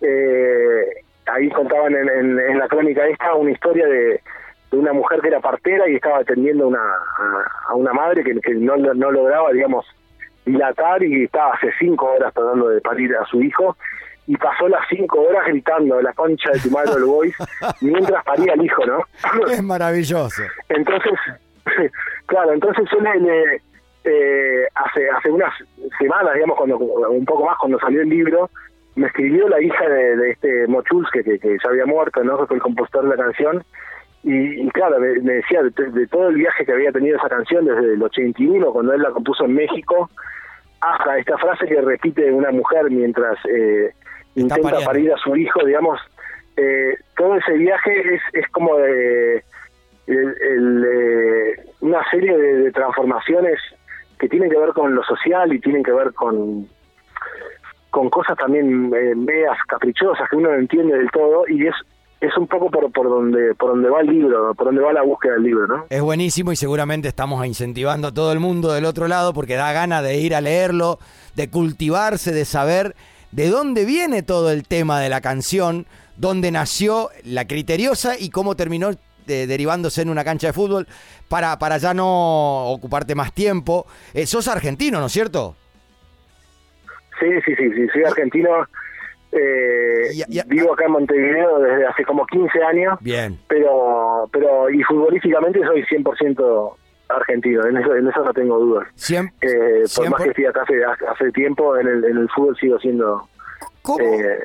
eh, 0.00 0.84
ahí 1.26 1.48
contaban 1.50 1.94
en, 1.94 2.08
en, 2.08 2.40
en 2.40 2.58
la 2.58 2.68
crónica 2.68 3.06
esta 3.06 3.34
una 3.34 3.50
historia 3.50 3.86
de, 3.86 4.20
de 4.70 4.78
una 4.78 4.92
mujer 4.92 5.20
que 5.20 5.28
era 5.28 5.40
partera 5.40 5.88
y 5.88 5.96
estaba 5.96 6.18
atendiendo 6.18 6.68
una, 6.68 6.80
a, 6.80 7.70
a 7.70 7.74
una 7.74 7.92
madre 7.92 8.22
que, 8.24 8.38
que 8.40 8.54
no, 8.54 8.76
no 8.76 9.10
lograba, 9.10 9.52
digamos, 9.52 9.86
dilatar 10.44 11.02
y 11.02 11.24
estaba 11.24 11.54
hace 11.54 11.70
cinco 11.78 12.12
horas 12.12 12.32
tratando 12.34 12.68
de 12.68 12.80
parir 12.80 13.14
a 13.16 13.24
su 13.26 13.42
hijo 13.42 13.76
y 14.26 14.36
pasó 14.36 14.68
las 14.68 14.86
cinco 14.88 15.20
horas 15.20 15.46
gritando 15.46 16.00
la 16.00 16.12
concha 16.12 16.50
de 16.50 16.60
tu 16.60 16.70
madre 16.70 16.92
el 16.96 17.04
boys 17.04 17.34
mientras 17.80 18.24
paría 18.24 18.52
al 18.52 18.64
hijo, 18.64 18.84
¿no? 18.86 19.04
es 19.50 19.62
maravilloso. 19.62 20.42
Entonces, 20.68 21.12
claro, 22.26 22.52
entonces 22.52 22.84
yo 22.90 23.00
le, 23.00 23.20
le, 23.20 23.62
eh, 24.04 24.66
hace 24.74 25.08
hace 25.10 25.30
unas 25.30 25.52
semanas, 25.98 26.34
digamos, 26.34 26.56
cuando 26.56 26.78
un 26.78 27.24
poco 27.24 27.46
más 27.46 27.56
cuando 27.58 27.78
salió 27.78 28.02
el 28.02 28.08
libro, 28.08 28.50
me 28.96 29.06
escribió 29.08 29.48
la 29.48 29.60
hija 29.60 29.88
de, 29.88 30.16
de 30.16 30.30
este 30.30 30.66
Mochuls 30.68 31.08
que, 31.12 31.22
que, 31.24 31.38
que 31.38 31.56
ya 31.62 31.70
había 31.70 31.86
muerto, 31.86 32.22
¿no? 32.22 32.38
Que 32.38 32.46
fue 32.46 32.56
el 32.56 32.62
compositor 32.62 33.04
de 33.08 33.16
la 33.16 33.22
canción. 33.24 33.64
Y, 34.22 34.62
y 34.66 34.68
claro, 34.70 34.98
me, 35.00 35.20
me 35.20 35.32
decía 35.34 35.62
de, 35.62 35.70
de 35.90 36.06
todo 36.06 36.28
el 36.28 36.36
viaje 36.36 36.64
que 36.64 36.72
había 36.72 36.92
tenido 36.92 37.16
esa 37.18 37.28
canción 37.28 37.64
desde 37.66 37.94
el 37.94 38.02
81, 38.02 38.72
cuando 38.72 38.92
él 38.94 39.02
la 39.02 39.10
compuso 39.10 39.44
en 39.44 39.54
México, 39.54 40.08
hasta 40.80 41.18
esta 41.18 41.36
frase 41.38 41.66
que 41.66 41.80
repite 41.80 42.30
una 42.32 42.50
mujer 42.50 42.90
mientras 42.90 43.36
eh, 43.48 43.92
intenta 44.34 44.62
pariendo. 44.62 44.86
parir 44.86 45.12
a 45.12 45.16
su 45.18 45.36
hijo, 45.36 45.64
digamos, 45.64 46.00
eh, 46.56 46.94
todo 47.16 47.36
ese 47.36 47.52
viaje 47.54 48.14
es, 48.14 48.22
es 48.32 48.48
como 48.50 48.76
de 48.78 49.42
el- 50.06 50.36
el, 50.40 50.84
eh, 50.86 51.56
una 51.80 52.02
serie 52.10 52.36
de, 52.36 52.54
de 52.60 52.72
transformaciones 52.72 53.58
que 54.18 54.28
tienen 54.28 54.50
que 54.50 54.58
ver 54.58 54.70
con 54.70 54.94
lo 54.94 55.02
social 55.02 55.52
y 55.52 55.58
tienen 55.60 55.82
que 55.82 55.92
ver 55.92 56.12
con 56.14 56.66
con 57.94 58.10
cosas 58.10 58.36
también 58.36 58.92
eh, 58.92 59.14
medias 59.14 59.56
caprichosas 59.68 60.28
que 60.28 60.34
uno 60.34 60.50
no 60.50 60.56
entiende 60.56 60.98
del 60.98 61.08
todo 61.12 61.44
y 61.48 61.64
es 61.68 61.74
es 62.20 62.36
un 62.36 62.48
poco 62.48 62.68
por 62.68 62.90
por 62.90 63.08
donde 63.08 63.54
por 63.54 63.70
donde 63.70 63.88
va 63.88 64.00
el 64.00 64.08
libro 64.08 64.52
por 64.54 64.66
donde 64.66 64.82
va 64.82 64.92
la 64.92 65.02
búsqueda 65.02 65.34
del 65.34 65.44
libro 65.44 65.66
no 65.68 65.84
Es 65.88 66.02
buenísimo 66.02 66.50
y 66.50 66.56
seguramente 66.56 67.06
estamos 67.06 67.46
incentivando 67.46 68.08
a 68.08 68.12
todo 68.12 68.32
el 68.32 68.40
mundo 68.40 68.72
del 68.72 68.84
otro 68.84 69.06
lado 69.06 69.32
porque 69.32 69.54
da 69.54 69.72
ganas 69.72 70.02
de 70.02 70.18
ir 70.18 70.34
a 70.34 70.40
leerlo, 70.40 70.98
de 71.36 71.48
cultivarse, 71.48 72.32
de 72.32 72.44
saber 72.44 72.96
de 73.30 73.48
dónde 73.48 73.84
viene 73.84 74.24
todo 74.24 74.50
el 74.50 74.66
tema 74.66 74.98
de 74.98 75.08
la 75.08 75.20
canción, 75.20 75.86
dónde 76.16 76.50
nació 76.50 77.10
la 77.22 77.46
criteriosa 77.46 78.18
y 78.18 78.30
cómo 78.30 78.56
terminó 78.56 78.90
eh, 78.90 79.46
derivándose 79.46 80.02
en 80.02 80.08
una 80.08 80.24
cancha 80.24 80.48
de 80.48 80.52
fútbol 80.52 80.88
para, 81.28 81.56
para 81.60 81.78
ya 81.78 81.94
no 81.94 82.66
ocuparte 82.70 83.14
más 83.14 83.32
tiempo. 83.32 83.86
Eh, 84.14 84.26
sos 84.26 84.48
argentino, 84.48 84.98
¿no 84.98 85.06
es 85.06 85.12
cierto? 85.12 85.56
Sí 87.20 87.26
sí 87.44 87.54
sí 87.56 87.70
sí 87.74 87.88
soy 87.92 88.04
argentino 88.04 88.50
eh, 89.32 90.10
vivo 90.46 90.72
acá 90.72 90.84
en 90.86 90.92
Montevideo 90.92 91.58
desde 91.60 91.86
hace 91.86 92.04
como 92.04 92.24
15 92.26 92.62
años 92.62 92.98
Bien. 93.00 93.38
pero 93.48 94.28
pero 94.32 94.70
y 94.70 94.82
futbolísticamente 94.84 95.60
soy 95.66 95.82
100% 95.84 96.74
argentino 97.08 97.66
en 97.66 97.76
eso 97.78 97.94
en 97.96 98.08
eso 98.08 98.24
no 98.24 98.32
tengo 98.32 98.58
dudas 98.58 98.86
Siem- 98.96 99.32
Eh, 99.40 99.84
por 99.96 100.10
más 100.10 100.22
que 100.22 100.28
estoy 100.30 100.46
acá 100.46 100.62
hace, 100.62 100.74
hace 100.84 101.32
tiempo, 101.32 101.76
en 101.76 101.86
el, 101.88 102.04
en 102.04 102.16
el 102.16 102.28
fútbol 102.30 102.56
sigo 102.58 102.78
siendo... 102.78 103.28
¿Cómo, 103.82 103.98
eh, 104.02 104.38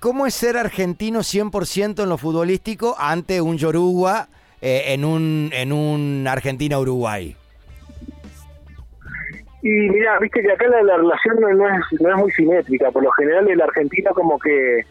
cómo 0.00 0.26
es 0.26 0.34
ser 0.34 0.56
argentino 0.56 1.20
100% 1.20 2.02
en 2.02 2.08
lo 2.08 2.16
futbolístico 2.16 2.94
ante 2.98 3.40
un 3.42 3.58
Yoruba 3.58 4.28
eh, 4.62 4.94
en 4.94 5.04
un 5.04 5.50
en 5.52 5.72
un 5.72 6.26
Argentina-Uruguay? 6.26 7.36
Y 9.62 9.70
mira, 9.70 10.18
viste 10.18 10.42
que 10.42 10.52
acá 10.52 10.66
la, 10.68 10.82
la 10.82 10.96
relación 10.96 11.40
no, 11.40 11.48
no 11.54 11.68
es, 11.68 12.00
no 12.00 12.10
es 12.10 12.16
muy 12.16 12.30
simétrica. 12.32 12.90
Por 12.90 13.04
lo 13.04 13.10
general 13.12 13.48
el 13.48 13.60
argentino 13.60 14.10
como 14.12 14.38
que 14.38 14.82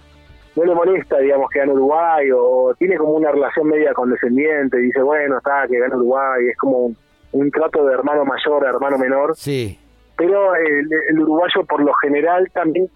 no 0.55 0.63
le 0.63 0.73
molesta, 0.73 1.19
digamos, 1.19 1.49
que 1.49 1.59
gane 1.59 1.73
Uruguay 1.73 2.29
o 2.33 2.73
tiene 2.79 2.97
como 2.97 3.13
una 3.13 3.31
relación 3.31 3.67
media 3.67 3.93
condescendiente. 3.93 4.77
Dice, 4.77 5.01
bueno, 5.01 5.37
está, 5.37 5.67
que 5.67 5.79
gane 5.79 5.95
Uruguay. 5.95 6.47
Es 6.49 6.57
como 6.57 6.77
un, 6.85 6.97
un 7.33 7.51
trato 7.51 7.85
de 7.85 7.93
hermano 7.93 8.25
mayor 8.25 8.65
a 8.65 8.69
hermano 8.69 8.97
menor. 8.97 9.35
Sí. 9.35 9.77
pero 10.17 10.55
el, 10.55 10.87
el 11.09 11.19
uruguayo 11.19 11.63
por 11.65 11.81
lo 11.81 11.93
general 11.95 12.47
también 12.53 12.87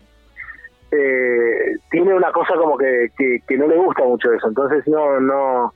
eh, 0.91 1.75
tiene 1.89 2.13
una 2.13 2.31
cosa 2.31 2.53
como 2.55 2.77
que, 2.77 3.09
que, 3.17 3.39
que 3.47 3.57
no 3.57 3.67
le 3.67 3.77
gusta 3.77 4.03
mucho 4.03 4.31
eso 4.31 4.47
entonces 4.47 4.87
no 4.87 5.19
no 5.19 5.73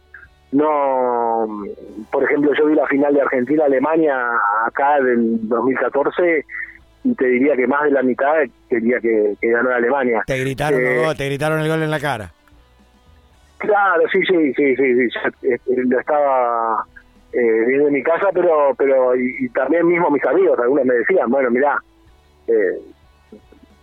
no 0.51 1.63
por 2.11 2.23
ejemplo 2.23 2.51
yo 2.57 2.65
vi 2.65 2.75
la 2.75 2.87
final 2.87 3.13
de 3.13 3.21
Argentina 3.21 3.65
Alemania 3.65 4.17
acá 4.65 4.99
del 5.01 5.47
2014 5.47 6.45
y 7.03 7.15
te 7.15 7.25
diría 7.27 7.55
que 7.55 7.67
más 7.67 7.83
de 7.83 7.91
la 7.91 8.03
mitad 8.03 8.33
quería 8.69 8.99
que, 8.99 9.35
que 9.39 9.49
ganara 9.49 9.77
Alemania. 9.77 10.23
Te 10.25 10.37
gritaron, 10.37 10.81
Eh, 10.81 10.97
el 10.99 11.05
gol, 11.05 11.15
te 11.15 11.25
gritaron 11.25 11.61
el 11.61 11.67
gol 11.69 11.81
en 11.83 11.91
la 11.91 11.99
cara. 11.99 12.33
Claro, 13.57 14.03
sí, 14.11 14.19
sí, 14.27 14.53
sí, 14.53 14.75
sí, 14.75 14.95
sí. 14.95 15.09
Yo, 15.13 15.49
eh, 15.49 15.59
lo 15.87 15.99
estaba 15.99 16.85
eh, 17.31 17.65
viendo 17.67 17.87
en 17.87 17.93
mi 17.93 18.03
casa, 18.03 18.27
pero 18.33 18.73
pero 18.77 19.15
y, 19.15 19.35
y 19.39 19.49
también 19.49 19.87
mismo 19.87 20.09
mis 20.09 20.23
amigos, 20.25 20.59
algunos 20.59 20.85
me 20.85 20.95
decían, 20.95 21.29
bueno, 21.29 21.49
mirá, 21.51 21.77
eh, 22.47 22.79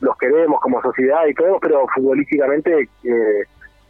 los 0.01 0.17
queremos 0.19 0.61
como 0.61 0.83
sociedad 0.83 1.27
y 1.27 1.35
todo, 1.35 1.59
pero 1.61 1.87
futbolísticamente 1.95 2.89
eh, 3.05 3.45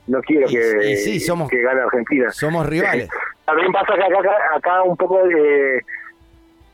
no 0.07 0.21
quiero 0.23 0.47
Y- 0.49 0.53
que, 0.55 0.91
y 0.93 0.97
sí, 0.97 1.21
somos- 1.21 1.49
que 1.51 1.61
gane 1.63 1.81
Argentina. 1.83 2.31
Somos 2.31 2.67
rivales. 2.67 3.09
También 3.45 3.73
pasa 3.73 3.95
que 3.95 4.03
acá, 4.05 4.19
acá, 4.19 4.37
acá 4.57 4.83
un 4.83 4.97
poco 4.97 5.21
eh, 5.29 5.81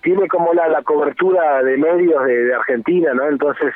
tiene 0.02 0.26
como 0.28 0.52
la, 0.54 0.68
la 0.68 0.82
cobertura 0.82 1.62
de 1.62 1.76
medios 1.76 2.24
de, 2.24 2.44
de 2.44 2.54
Argentina, 2.54 3.12
¿no? 3.14 3.28
Entonces, 3.28 3.72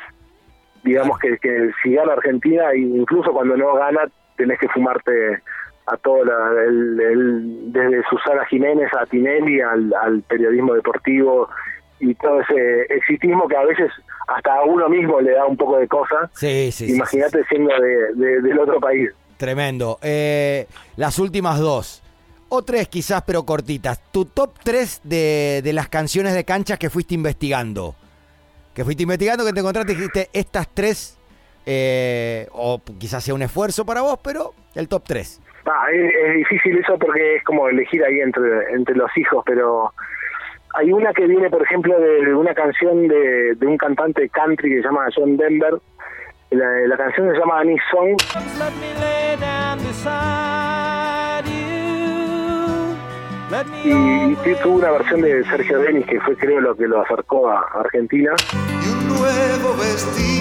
digamos 0.83 1.17
que, 1.19 1.37
que 1.37 1.71
si 1.83 1.93
gana 1.93 2.13
Argentina, 2.13 2.73
incluso 2.75 3.31
cuando 3.31 3.55
no 3.57 3.73
gana, 3.75 4.01
tenés 4.35 4.59
que 4.59 4.67
fumarte 4.69 5.41
a 5.87 5.97
todo, 5.97 6.25
la- 6.25 6.63
el, 6.65 6.99
el- 6.99 7.71
desde 7.71 8.03
Susana 8.09 8.45
Jiménez 8.45 8.89
a 8.93 9.05
Tinelli, 9.05 9.61
al, 9.61 9.93
al 10.01 10.21
periodismo 10.23 10.73
deportivo 10.73 11.49
y 11.99 12.13
todo 12.15 12.41
ese 12.41 12.81
exitismo 12.93 13.47
que 13.47 13.55
a 13.55 13.63
veces 13.65 13.89
hasta 14.27 14.53
a 14.55 14.63
uno 14.63 14.89
mismo 14.89 15.21
le 15.21 15.31
da 15.31 15.45
un 15.45 15.55
poco 15.57 15.77
de 15.77 15.87
cosa. 15.87 16.29
Sí, 16.33 16.71
sí, 16.71 16.87
sí, 16.87 16.95
Imagínate 16.95 17.43
siendo 17.45 17.71
de, 17.79 18.13
de- 18.15 18.41
del 18.41 18.59
otro 18.59 18.79
país. 18.79 19.09
Tremendo. 19.37 19.99
Eh, 20.01 20.67
las 20.95 21.19
últimas 21.19 21.59
dos. 21.59 22.03
O 22.49 22.63
tres 22.63 22.87
quizás, 22.87 23.23
pero 23.25 23.43
cortitas. 23.43 24.01
Tu 24.11 24.25
top 24.25 24.57
tres 24.63 25.01
de, 25.03 25.61
de 25.63 25.73
las 25.73 25.89
canciones 25.89 26.33
de 26.33 26.43
canchas 26.43 26.79
que 26.79 26.89
fuiste 26.89 27.13
investigando. 27.13 27.95
Que 28.73 28.83
fuiste 28.83 29.03
investigando, 29.03 29.45
que 29.45 29.53
te 29.53 29.59
encontraste 29.59 29.93
dijiste 29.93 30.29
estas 30.33 30.67
tres, 30.73 31.17
eh, 31.65 32.47
o 32.51 32.79
quizás 32.99 33.23
sea 33.23 33.33
un 33.33 33.41
esfuerzo 33.41 33.85
para 33.85 34.01
vos, 34.01 34.19
pero 34.23 34.53
el 34.75 34.87
top 34.87 35.03
tres. 35.05 35.41
Ah, 35.65 35.87
es, 35.91 36.13
es 36.13 36.35
difícil 36.35 36.77
eso 36.77 36.97
porque 36.97 37.37
es 37.37 37.43
como 37.43 37.67
elegir 37.67 38.03
ahí 38.03 38.19
entre, 38.21 38.71
entre 38.73 38.95
los 38.95 39.09
hijos, 39.17 39.43
pero 39.45 39.91
hay 40.75 40.91
una 40.91 41.11
que 41.11 41.25
viene, 41.25 41.49
por 41.49 41.63
ejemplo, 41.63 41.99
de, 41.99 42.25
de 42.25 42.35
una 42.35 42.53
canción 42.53 43.07
de, 43.07 43.55
de 43.55 43.65
un 43.65 43.77
cantante 43.77 44.29
country 44.29 44.69
que 44.69 44.77
se 44.77 44.83
llama 44.83 45.07
John 45.13 45.35
Denver. 45.37 45.73
La, 46.49 46.65
la 46.87 46.95
canción 46.97 47.29
se 47.29 47.37
llama 47.37 47.59
Annie's 47.59 47.81
Song 47.91 48.15
Let 48.57 48.71
me 48.79 48.93
lay 49.01 49.35
down 49.35 49.79
beside 49.79 51.43
you. 51.45 52.95
Let 53.51 53.65
me 53.83 54.31
y, 54.31 54.55
tuvo 54.63 54.75
una 54.75 54.91
versión 54.91 55.21
de 55.21 55.43
Sergio 55.43 55.79
Denis 55.79 56.05
que 56.05 56.21
fue 56.21 56.37
creo 56.37 56.61
lo 56.61 56.75
que 56.75 56.87
lo 56.87 57.01
acercó 57.01 57.49
a 57.49 57.59
Argentina. 57.79 58.31
y 58.53 58.89
un 58.89 59.07
nuevo 59.09 59.75
vestido. 59.77 60.37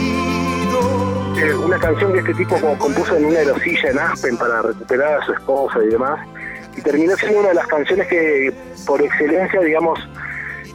Eh, 1.38 1.54
una 1.54 1.78
canción 1.78 2.12
que 2.12 2.20
este 2.20 2.34
tipo 2.34 2.56
como 2.60 2.78
compuso 2.78 3.16
en 3.16 3.24
una 3.26 3.40
erosilla 3.40 3.90
en 3.90 3.98
Aspen 3.98 4.36
para 4.36 4.62
recuperar 4.62 5.20
a 5.20 5.26
su 5.26 5.32
esposa 5.32 5.80
y 5.84 5.88
demás. 5.88 6.24
Y 6.76 6.82
terminó 6.82 7.16
siendo 7.16 7.40
una 7.40 7.48
de 7.48 7.54
las 7.54 7.66
canciones 7.66 8.06
que 8.06 8.54
por 8.86 9.02
excelencia, 9.02 9.60
digamos, 9.60 9.98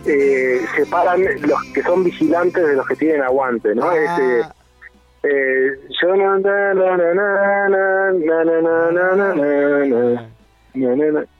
eh, 0.06 0.62
separan 0.76 1.22
los 1.42 1.64
que 1.74 1.84
son 1.84 2.04
vigilantes 2.04 2.68
de 2.68 2.76
los 2.76 2.86
que 2.86 2.96
tienen 2.96 3.22
aguante, 3.22 3.74
¿no? 3.76 3.92
Es, 3.92 4.10
eh, 4.20 4.42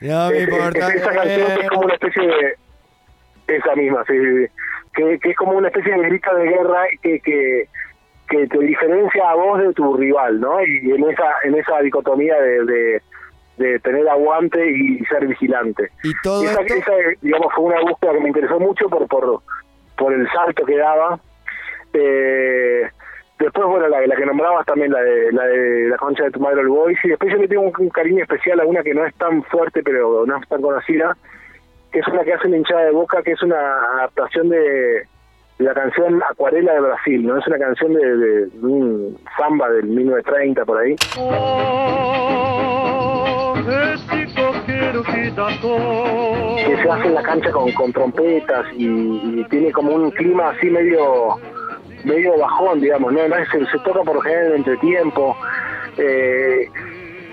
No 0.02 0.30
me 0.30 0.38
es- 0.38 0.44
importa 0.50 0.88
es- 0.90 0.96
esa 0.96 1.12
canción 1.14 1.48
que 1.56 1.62
es 1.64 1.70
como 1.70 1.82
una 1.86 1.94
especie 1.94 2.28
de 2.28 3.56
esa 3.58 3.76
misma 3.76 4.04
sí, 4.08 4.14
sí, 4.14 4.46
sí. 4.46 4.52
que, 4.94 5.20
que 5.20 5.30
es 5.32 5.36
como 5.38 5.54
una 5.54 5.68
especie 5.70 5.94
de 5.94 6.00
grito 6.04 6.36
de 6.36 6.44
guerra 6.48 6.84
que, 7.02 7.20
que 7.22 7.68
que 8.30 8.48
te 8.48 8.60
diferencia 8.60 9.30
a 9.30 9.36
vos 9.36 9.60
de 9.60 9.74
tu 9.74 9.98
rival 9.98 10.40
no 10.40 10.64
y 10.64 10.92
en 10.92 11.10
esa 11.10 11.34
en 11.44 11.56
esa 11.56 11.80
dicotomía 11.82 12.40
de, 12.40 12.64
de, 12.66 13.02
de 13.58 13.80
tener 13.80 14.08
aguante 14.08 14.66
y 14.70 15.00
ser 15.06 15.28
vigilante 15.28 15.90
y 16.04 16.12
todo 16.24 16.44
esa, 16.44 16.62
esto. 16.62 16.76
esa, 16.76 16.92
digamos 17.22 17.52
fue 17.54 17.66
una 17.66 17.82
búsqueda 17.82 18.14
que 18.14 18.20
me 18.22 18.28
interesó 18.30 18.60
mucho 18.60 18.88
por 18.90 19.08
por 19.08 19.42
por 19.98 20.14
el 20.14 20.30
salto 20.32 20.66
que 20.66 20.78
daba 20.78 21.20
eh, 21.94 22.90
después 23.44 23.68
bueno 23.68 23.88
la, 23.88 24.06
la 24.08 24.16
que 24.16 24.26
nombrabas 24.26 24.66
también 24.66 24.92
la 24.92 25.02
de 25.02 25.32
la 25.32 25.46
de 25.46 25.90
la 25.90 25.98
concha 25.98 26.24
de 26.24 26.32
tu 26.32 26.40
madre 26.40 26.62
el 26.62 26.68
boys 26.70 26.98
y 27.04 27.10
después 27.10 27.32
yo 27.32 27.38
le 27.40 27.48
tengo 27.48 27.64
un, 27.64 27.72
un 27.78 27.90
cariño 27.90 28.22
especial 28.24 28.60
a 28.60 28.66
una 28.66 28.84
que 28.84 28.94
no 28.94 29.06
es 29.06 29.14
tan 29.16 29.44
fuerte 29.44 29.82
pero 29.84 30.26
no 30.26 30.38
es 30.38 30.48
tan 30.48 30.62
conocida 30.62 31.16
que 31.92 32.00
es 32.00 32.08
una 32.08 32.24
que 32.24 32.34
hace 32.34 32.48
la 32.50 32.58
hinchada 32.58 32.86
de 32.86 32.92
boca 32.92 33.22
que 33.24 33.32
es 33.34 33.42
una 33.44 33.58
adaptación 33.98 34.50
de, 34.50 35.04
la 35.60 35.74
canción 35.74 36.22
Acuarela 36.30 36.74
de 36.74 36.80
Brasil 36.82 37.26
no 37.28 37.38
es 37.38 37.46
una 37.48 37.58
canción 37.60 37.94
de, 37.94 38.18
de- 38.18 38.46
de 38.48 38.66
un 38.66 39.18
samba 39.38 39.70
del 39.70 39.86
1930 39.86 40.66
por 40.66 40.78
ahí. 40.80 40.96
Que 46.66 46.78
se 46.82 46.90
hace 46.90 47.08
en 47.08 47.14
la 47.16 47.24
cancha 47.24 47.52
con, 47.52 47.72
con 47.74 47.92
trompetas 47.94 48.66
y, 48.74 48.86
y 48.88 49.46
tiene 49.50 49.72
como 49.72 49.94
un 49.94 50.12
clima 50.12 50.50
así 50.50 50.70
medio 50.70 51.36
medio 52.06 52.38
bajón, 52.38 52.80
digamos, 52.82 53.14
¿no? 53.14 53.28
no 53.28 53.36
es- 53.38 53.50
se, 53.50 53.78
toca 53.80 54.02
por 54.04 54.16
lo 54.16 54.22
general 54.22 54.48
en 54.48 54.56
entretiempo. 54.58 55.36
Eh, 55.98 56.68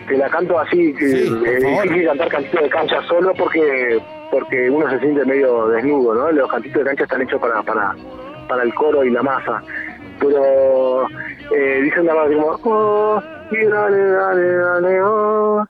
te 0.09 0.16
la 0.16 0.28
canto 0.31 0.59
así, 0.59 0.92
que 0.94 1.07
Sí, 1.07 1.42
es 1.46 1.62
favor. 1.62 1.83
difícil 1.83 2.07
cantar 2.07 2.28
cantitos 2.28 2.62
de 2.62 2.68
cancha 2.70 3.02
solo 3.02 3.33
porque 3.35 4.00
porque 4.31 4.68
uno 4.70 4.88
se 4.90 4.98
siente 5.00 5.24
medio 5.24 5.68
desnudo, 5.68 6.14
¿no? 6.14 6.31
Los 6.33 6.50
cantitos 6.50 6.78
de 6.81 6.85
cancha 6.85 7.04
están 7.04 7.22
hechos 7.22 7.40
para 7.40 7.62
para 7.62 7.94
para 8.48 8.62
el 8.62 8.74
coro 8.74 9.04
y 9.04 9.11
la 9.11 9.22
masa. 9.22 9.62
Pero 10.18 11.07
eh, 11.54 11.81
dice 11.83 12.00
una 12.00 12.12
cosa 12.12 12.59
como 12.62 12.74
oh, 13.16 13.22
y 13.50 13.64
dale, 13.66 13.98
dale, 14.11 14.57
dale, 14.57 15.02
oh. 15.02 15.64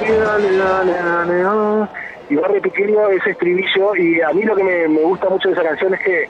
Y 0.00 0.10
dale, 0.12 0.56
dale, 0.56 0.92
dale, 0.92 1.44
oh. 1.46 1.88
Y 1.88 2.01
va 2.36 2.48
repitiendo 2.48 3.08
ese 3.10 3.30
estribillo 3.30 3.94
y 3.96 4.20
a 4.20 4.30
mí 4.30 4.42
lo 4.42 4.54
que 4.56 4.64
me, 4.64 4.88
me 4.88 5.02
gusta 5.02 5.28
mucho 5.28 5.48
de 5.48 5.54
esa 5.54 5.64
canción 5.64 5.94
es 5.94 6.00
que 6.00 6.28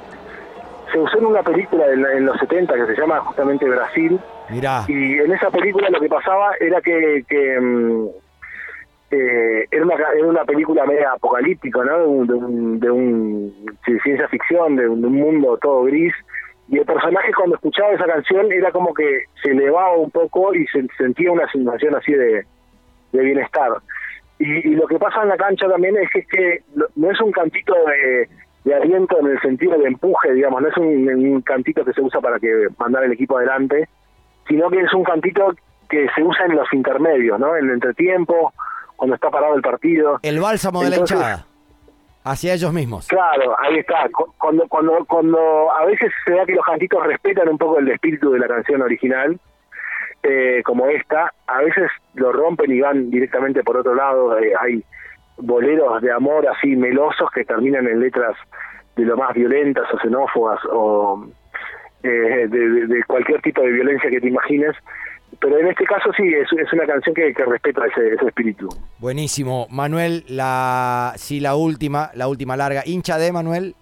se 0.92 0.98
usó 0.98 1.18
en 1.18 1.26
una 1.26 1.42
película 1.42 1.86
en, 1.92 2.04
en 2.04 2.26
los 2.26 2.38
70 2.38 2.74
que 2.74 2.86
se 2.94 3.00
llama 3.00 3.20
justamente 3.20 3.68
Brasil 3.68 4.18
Mirá, 4.50 4.84
y 4.88 5.14
en 5.18 5.32
esa 5.32 5.50
película 5.50 5.88
lo 5.90 6.00
que 6.00 6.08
pasaba 6.08 6.50
era 6.60 6.80
que, 6.80 7.24
que 7.28 7.58
mm, 7.60 8.06
eh, 9.10 9.66
era, 9.70 9.84
una, 9.84 9.94
era 9.94 10.26
una 10.26 10.44
película 10.44 10.84
media 10.86 11.12
apocalíptica, 11.12 11.84
¿no? 11.84 11.98
De, 11.98 12.06
un, 12.06 12.26
de, 12.26 12.34
un- 12.34 12.80
de 12.80 12.90
un- 12.90 13.66
de 13.86 14.00
ciencia 14.00 14.28
ficción, 14.28 14.76
de 14.76 14.88
un, 14.88 15.00
de 15.00 15.06
un 15.06 15.14
mundo 15.16 15.58
todo 15.60 15.84
gris. 15.84 16.14
Y 16.68 16.78
el 16.78 16.84
personaje 16.86 17.32
cuando 17.34 17.56
escuchaba 17.56 17.92
esa 17.92 18.06
canción 18.06 18.50
era 18.50 18.70
como 18.72 18.94
que 18.94 19.24
se 19.42 19.50
elevaba 19.50 19.96
un 19.96 20.10
poco 20.10 20.54
y 20.54 20.66
se 20.68 20.86
sentía 20.96 21.30
una 21.30 21.50
sensación 21.50 21.94
así 21.94 22.12
de, 22.12 22.44
de 23.12 23.22
bienestar. 23.22 23.70
Y, 24.38 24.68
y 24.70 24.74
lo 24.74 24.86
que 24.86 24.98
pasa 24.98 25.22
en 25.22 25.28
la 25.28 25.36
cancha 25.36 25.68
también 25.68 25.96
es 25.96 26.10
que, 26.10 26.18
es 26.20 26.26
que 26.28 26.62
no- 26.74 27.10
es 27.10 27.20
un 27.20 27.30
cantito 27.32 27.74
de, 27.86 28.28
de 28.64 28.74
aliento 28.74 29.18
en 29.20 29.26
el 29.28 29.40
sentido 29.40 29.78
de 29.78 29.86
empuje, 29.86 30.32
digamos, 30.32 30.62
no 30.62 30.68
es 30.68 30.76
un, 30.76 31.08
un 31.08 31.40
cantito 31.42 31.84
que 31.84 31.92
se 31.92 32.00
usa 32.00 32.20
para 32.20 32.38
que 32.40 32.66
mandar 32.78 33.04
el 33.04 33.12
equipo 33.12 33.38
adelante, 33.38 33.88
sino 34.48 34.68
que 34.70 34.80
es 34.80 34.92
un 34.94 35.04
cantito 35.04 35.54
que 35.88 36.08
se 36.14 36.22
usa 36.22 36.46
en 36.46 36.56
los 36.56 36.72
intermedios, 36.72 37.38
¿no? 37.38 37.54
En 37.56 37.66
el 37.66 37.70
entretiempo, 37.72 38.52
cuando 38.96 39.14
está 39.14 39.30
parado 39.30 39.54
el 39.54 39.62
partido. 39.62 40.18
el 40.22 40.40
bálsamo 40.40 40.82
de 40.82 40.90
la 40.90 40.96
hinchada. 40.96 41.46
Hacia 42.24 42.54
ellos 42.54 42.72
mismos. 42.72 43.08
Claro, 43.08 43.56
ahí 43.58 43.78
está. 43.78 44.08
Cu- 44.12 44.32
Cuando, 44.38 44.66
cuando, 44.68 45.04
cuando 45.06 45.72
a 45.72 45.84
veces 45.86 46.12
se 46.24 46.32
da 46.34 46.46
que 46.46 46.54
los 46.54 46.64
cantitos 46.64 47.04
respetan 47.04 47.48
un 47.48 47.58
poco 47.58 47.80
el 47.80 47.88
espíritu 47.88 48.30
de 48.30 48.38
la 48.38 48.46
canción 48.46 48.80
original, 48.80 49.38
eh, 50.22 50.62
como 50.64 50.86
esta, 50.86 51.32
a 51.46 51.62
veces 51.62 51.90
lo 52.14 52.32
rompen 52.32 52.70
y 52.70 52.80
van 52.80 53.10
directamente 53.10 53.62
por 53.62 53.76
otro 53.76 53.94
lado. 53.94 54.38
eh, 54.38 54.52
hay 54.58 54.84
boleros 55.36 56.00
de 56.02 56.12
amor 56.12 56.46
así 56.48 56.76
melosos 56.76 57.30
que 57.34 57.44
terminan 57.44 57.86
en 57.88 58.00
letras 58.00 58.36
de 58.96 59.04
lo 59.04 59.16
más 59.16 59.34
violentas 59.34 59.84
o 59.92 59.98
xenófobas 59.98 60.60
o 60.70 61.26
eh, 62.02 62.46
de, 62.48 63.02
cualquier 63.06 63.40
tipo 63.42 63.62
de 63.62 63.72
violencia 63.72 64.10
que 64.10 64.20
te 64.20 64.28
imagines. 64.28 64.76
Pero 65.40 65.58
en 65.58 65.68
este 65.68 65.84
caso 65.84 66.10
sí, 66.16 66.22
es, 66.28 66.46
es 66.52 66.72
una 66.72 66.86
canción 66.86 67.14
que, 67.14 67.32
que 67.32 67.44
respeta 67.44 67.86
ese, 67.86 68.14
ese 68.14 68.26
espíritu. 68.26 68.68
Buenísimo. 68.98 69.66
Manuel, 69.70 70.24
la 70.28 71.14
sí, 71.16 71.40
la 71.40 71.56
última, 71.56 72.10
la 72.14 72.28
última 72.28 72.56
larga. 72.56 72.82
¿Hincha 72.84 73.18
de 73.18 73.32
Manuel? 73.32 73.74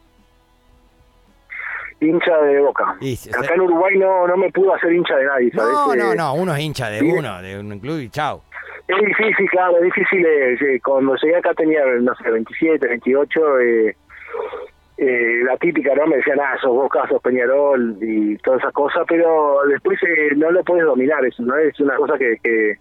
Hincha 2.00 2.36
de 2.42 2.60
boca. 2.60 2.96
Y 3.00 3.18
Acá 3.28 3.54
en 3.54 3.60
Uruguay 3.60 3.96
no, 3.98 4.26
no 4.26 4.36
me 4.36 4.50
pudo 4.50 4.74
hacer 4.74 4.92
hincha 4.92 5.16
de 5.16 5.24
nadie, 5.26 5.50
¿sabes? 5.52 5.72
No, 5.72 5.92
Eh, 5.94 5.96
no, 5.98 6.14
no, 6.14 6.34
uno 6.34 6.54
es 6.54 6.60
hincha 6.60 6.88
de 6.88 7.00
sí. 7.00 7.10
uno, 7.12 7.42
de 7.42 7.58
un 7.58 7.78
club 7.78 8.00
y 8.00 8.08
chao. 8.08 8.42
Es 8.88 8.96
difícil, 9.06 9.48
claro, 9.50 9.76
es 9.76 9.82
difícil. 9.84 10.24
eh, 10.26 10.80
cuando 10.82 11.14
llegué 11.16 11.36
acá 11.36 11.52
tenía, 11.54 11.80
no 12.00 12.14
sé, 12.16 12.30
27, 12.30 12.86
28. 12.88 13.60
Eh, 13.60 13.96
eh, 14.96 15.42
la 15.46 15.56
típica, 15.56 15.94
¿no? 15.94 16.06
Me 16.06 16.16
decían, 16.16 16.38
ah, 16.40 16.56
sos 16.60 16.72
Boca, 16.72 17.06
sos 17.08 17.22
Peñarol 17.22 17.96
y 18.02 18.36
todas 18.38 18.60
esas 18.60 18.72
cosas, 18.72 19.02
pero 19.08 19.60
después 19.68 19.98
eh, 20.02 20.34
no 20.36 20.50
lo 20.50 20.62
puedes 20.62 20.84
dominar, 20.84 21.24
eso, 21.24 21.42
¿no? 21.42 21.56
Es 21.56 21.78
una 21.80 21.96
cosa 21.96 22.18
que, 22.18 22.36
que, 22.42 22.74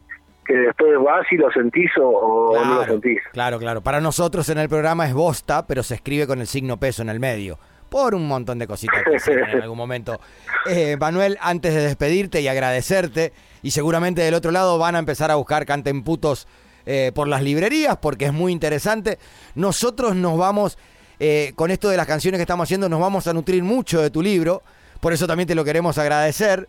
que 0.45 0.53
después 0.53 0.91
vas 1.01 1.25
y 1.31 1.37
lo 1.37 1.49
sentís 1.51 1.91
o, 1.97 2.09
o 2.09 2.65
no 2.65 2.75
lo 2.75 2.85
sentís. 2.85 3.21
Claro, 3.31 3.57
claro. 3.59 3.81
Para 3.81 4.01
nosotros 4.01 4.49
en 4.49 4.57
el 4.57 4.67
programa 4.67 5.05
es 5.07 5.13
bosta, 5.13 5.65
pero 5.65 5.81
se 5.83 5.95
escribe 5.95 6.27
con 6.27 6.39
el 6.41 6.47
signo 6.47 6.77
peso 6.77 7.01
en 7.03 7.09
el 7.09 7.19
medio. 7.21 7.57
Por 7.89 8.13
un 8.13 8.27
montón 8.27 8.59
de 8.59 8.67
cositas 8.67 9.03
que 9.03 9.15
hicieron 9.15 9.49
en 9.49 9.61
algún 9.63 9.77
momento. 9.77 10.19
Eh, 10.67 10.95
Manuel, 10.99 11.39
antes 11.41 11.73
de 11.73 11.81
despedirte 11.81 12.39
y 12.39 12.47
agradecerte, 12.47 13.33
y 13.63 13.71
seguramente 13.71 14.21
del 14.21 14.35
otro 14.35 14.51
lado 14.51 14.77
van 14.77 14.95
a 14.95 14.99
empezar 14.99 15.31
a 15.31 15.35
buscar 15.35 15.65
Canten 15.65 16.03
Putos 16.03 16.47
eh, 16.85 17.11
por 17.15 17.27
las 17.27 17.41
librerías, 17.41 17.97
porque 17.97 18.25
es 18.25 18.33
muy 18.33 18.51
interesante. 18.51 19.17
Nosotros 19.55 20.15
nos 20.15 20.37
vamos, 20.37 20.77
eh, 21.19 21.53
con 21.55 21.71
esto 21.71 21.89
de 21.89 21.97
las 21.97 22.05
canciones 22.05 22.37
que 22.37 22.43
estamos 22.43 22.65
haciendo, 22.65 22.89
nos 22.89 22.99
vamos 22.99 23.25
a 23.25 23.33
nutrir 23.33 23.63
mucho 23.63 24.01
de 24.01 24.11
tu 24.11 24.21
libro. 24.21 24.61
Por 24.99 25.13
eso 25.13 25.25
también 25.25 25.47
te 25.47 25.55
lo 25.55 25.65
queremos 25.65 25.97
agradecer. 25.97 26.67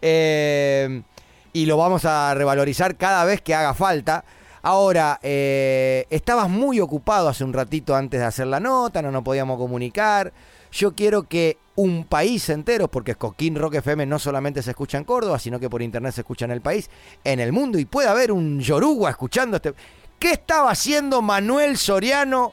Y 0.00 1.66
lo 1.66 1.76
vamos 1.76 2.04
a 2.04 2.32
revalorizar 2.34 2.96
cada 2.96 3.24
vez 3.24 3.40
que 3.40 3.54
haga 3.54 3.74
falta. 3.74 4.24
Ahora, 4.62 5.18
estabas 5.22 6.48
muy 6.48 6.78
ocupado 6.78 7.28
hace 7.28 7.42
un 7.42 7.52
ratito 7.52 7.96
antes 7.96 8.20
de 8.20 8.26
hacer 8.26 8.46
la 8.46 8.60
nota, 8.60 9.02
no 9.02 9.10
nos 9.10 9.24
podíamos 9.24 9.58
comunicar. 9.58 10.32
Yo 10.72 10.94
quiero 10.94 11.24
que 11.24 11.58
un 11.76 12.04
país 12.04 12.48
entero, 12.50 12.88
porque 12.88 13.14
Coquín 13.14 13.56
Rock 13.56 13.76
FM 13.76 14.06
no 14.06 14.18
solamente 14.18 14.62
se 14.62 14.70
escucha 14.70 14.98
en 14.98 15.04
Córdoba, 15.04 15.38
sino 15.38 15.58
que 15.58 15.70
por 15.70 15.82
internet 15.82 16.12
se 16.12 16.20
escucha 16.20 16.44
en 16.44 16.50
el 16.50 16.60
país, 16.60 16.90
en 17.24 17.40
el 17.40 17.52
mundo, 17.52 17.78
y 17.78 17.86
puede 17.86 18.08
haber 18.08 18.32
un 18.32 18.60
Yoruba 18.60 19.10
escuchando 19.10 19.56
este. 19.56 19.72
¿Qué 20.18 20.32
estaba 20.32 20.70
haciendo 20.70 21.22
Manuel 21.22 21.76
Soriano 21.76 22.52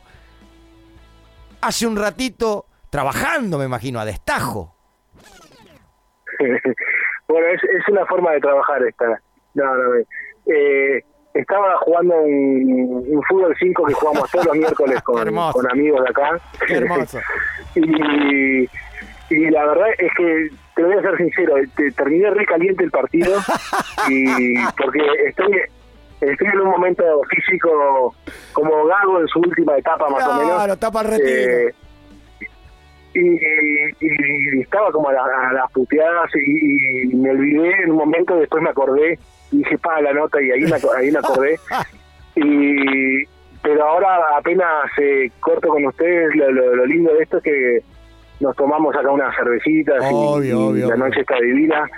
hace 1.62 1.86
un 1.86 1.98
ratito 1.98 2.66
trabajando, 2.90 3.58
me 3.58 3.66
imagino, 3.66 4.00
a 4.00 4.06
destajo? 4.06 4.74
bueno, 7.28 7.48
es, 7.48 7.88
una 7.90 8.06
forma 8.06 8.32
de 8.32 8.40
trabajar 8.40 8.84
esta. 8.84 9.22
No, 9.54 9.76
no, 9.76 9.96
eh, 10.46 11.04
estaba 11.40 11.78
jugando 11.78 12.16
un, 12.16 13.06
un 13.08 13.24
fútbol 13.24 13.56
5 13.58 13.86
que 13.86 13.94
jugamos 13.94 14.32
todos 14.32 14.46
los 14.48 14.56
miércoles 14.58 15.02
con, 15.04 15.28
amigos 15.72 16.04
de 16.04 16.10
acá. 16.10 16.40
Qué 16.66 16.76
hermoso. 16.76 17.20
y, 17.76 18.70
y 19.30 19.50
la 19.50 19.66
verdad 19.66 19.88
es 19.98 20.12
que 20.16 20.50
te 20.76 20.84
voy 20.84 20.94
a 20.94 21.02
ser 21.02 21.18
sincero, 21.18 21.56
te, 21.76 21.92
terminé 21.92 22.30
re 22.30 22.46
caliente 22.46 22.84
el 22.84 22.92
partido 22.92 23.40
y 24.10 24.56
porque 24.78 25.02
estoy 25.28 25.62
estoy 26.22 26.48
en 26.48 26.62
un 26.62 26.70
momento 26.70 27.04
físico 27.30 28.16
como 28.54 28.86
Gago 28.86 29.22
en 29.22 29.28
su 29.28 29.40
última 29.40 29.78
etapa 29.78 30.10
más 30.10 30.28
o 30.28 30.34
menos. 30.34 30.56
Claro, 30.56 30.78
tapa 30.78 31.02
el 31.02 31.08
retiro. 31.08 31.52
Eh, 31.52 31.76
y, 33.14 33.20
y- 33.20 33.94
y 34.00 34.62
estaba 34.62 34.92
como 34.92 35.10
a, 35.10 35.14
la- 35.14 35.50
a 35.50 35.54
las 35.54 35.72
puteadas 35.72 36.30
y, 36.36 37.04
y 37.12 37.16
me 37.16 37.32
olvidé 37.32 37.72
en 37.84 37.92
un 37.92 37.98
momento, 37.98 38.38
después 38.38 38.62
me 38.64 38.70
acordé 38.70 39.18
y 39.52 39.58
dije, 39.60 39.78
pa, 39.78 40.02
la 40.02 40.14
nota 40.14 40.42
y 40.42 40.52
ahí 40.52 40.62
me, 40.62 40.76
ahí 40.98 41.12
me 41.12 41.20
acordé. 41.20 41.58
y 42.36 43.26
Pero 43.64 43.84
ahora 43.86 44.08
apenas 44.38 44.86
eh, 45.00 45.32
corto 45.40 45.70
con 45.70 45.86
ustedes, 45.86 46.36
lo, 46.36 46.52
lo- 46.52 46.76
lo 46.76 46.86
lindo 46.86 47.14
de 47.14 47.24
esto 47.24 47.38
es 47.38 47.44
que 47.44 47.80
nos 48.40 48.56
tomamos 48.56 48.96
acá 48.96 49.10
unas 49.10 49.36
cervecitas 49.36 50.04
y- 50.04 50.14
Obvio, 50.14 50.50
y, 50.50 50.54
obvio, 50.54 50.90
la 50.90 50.96
noche 50.98 51.22
está 51.22 51.40
divina. 51.40 51.90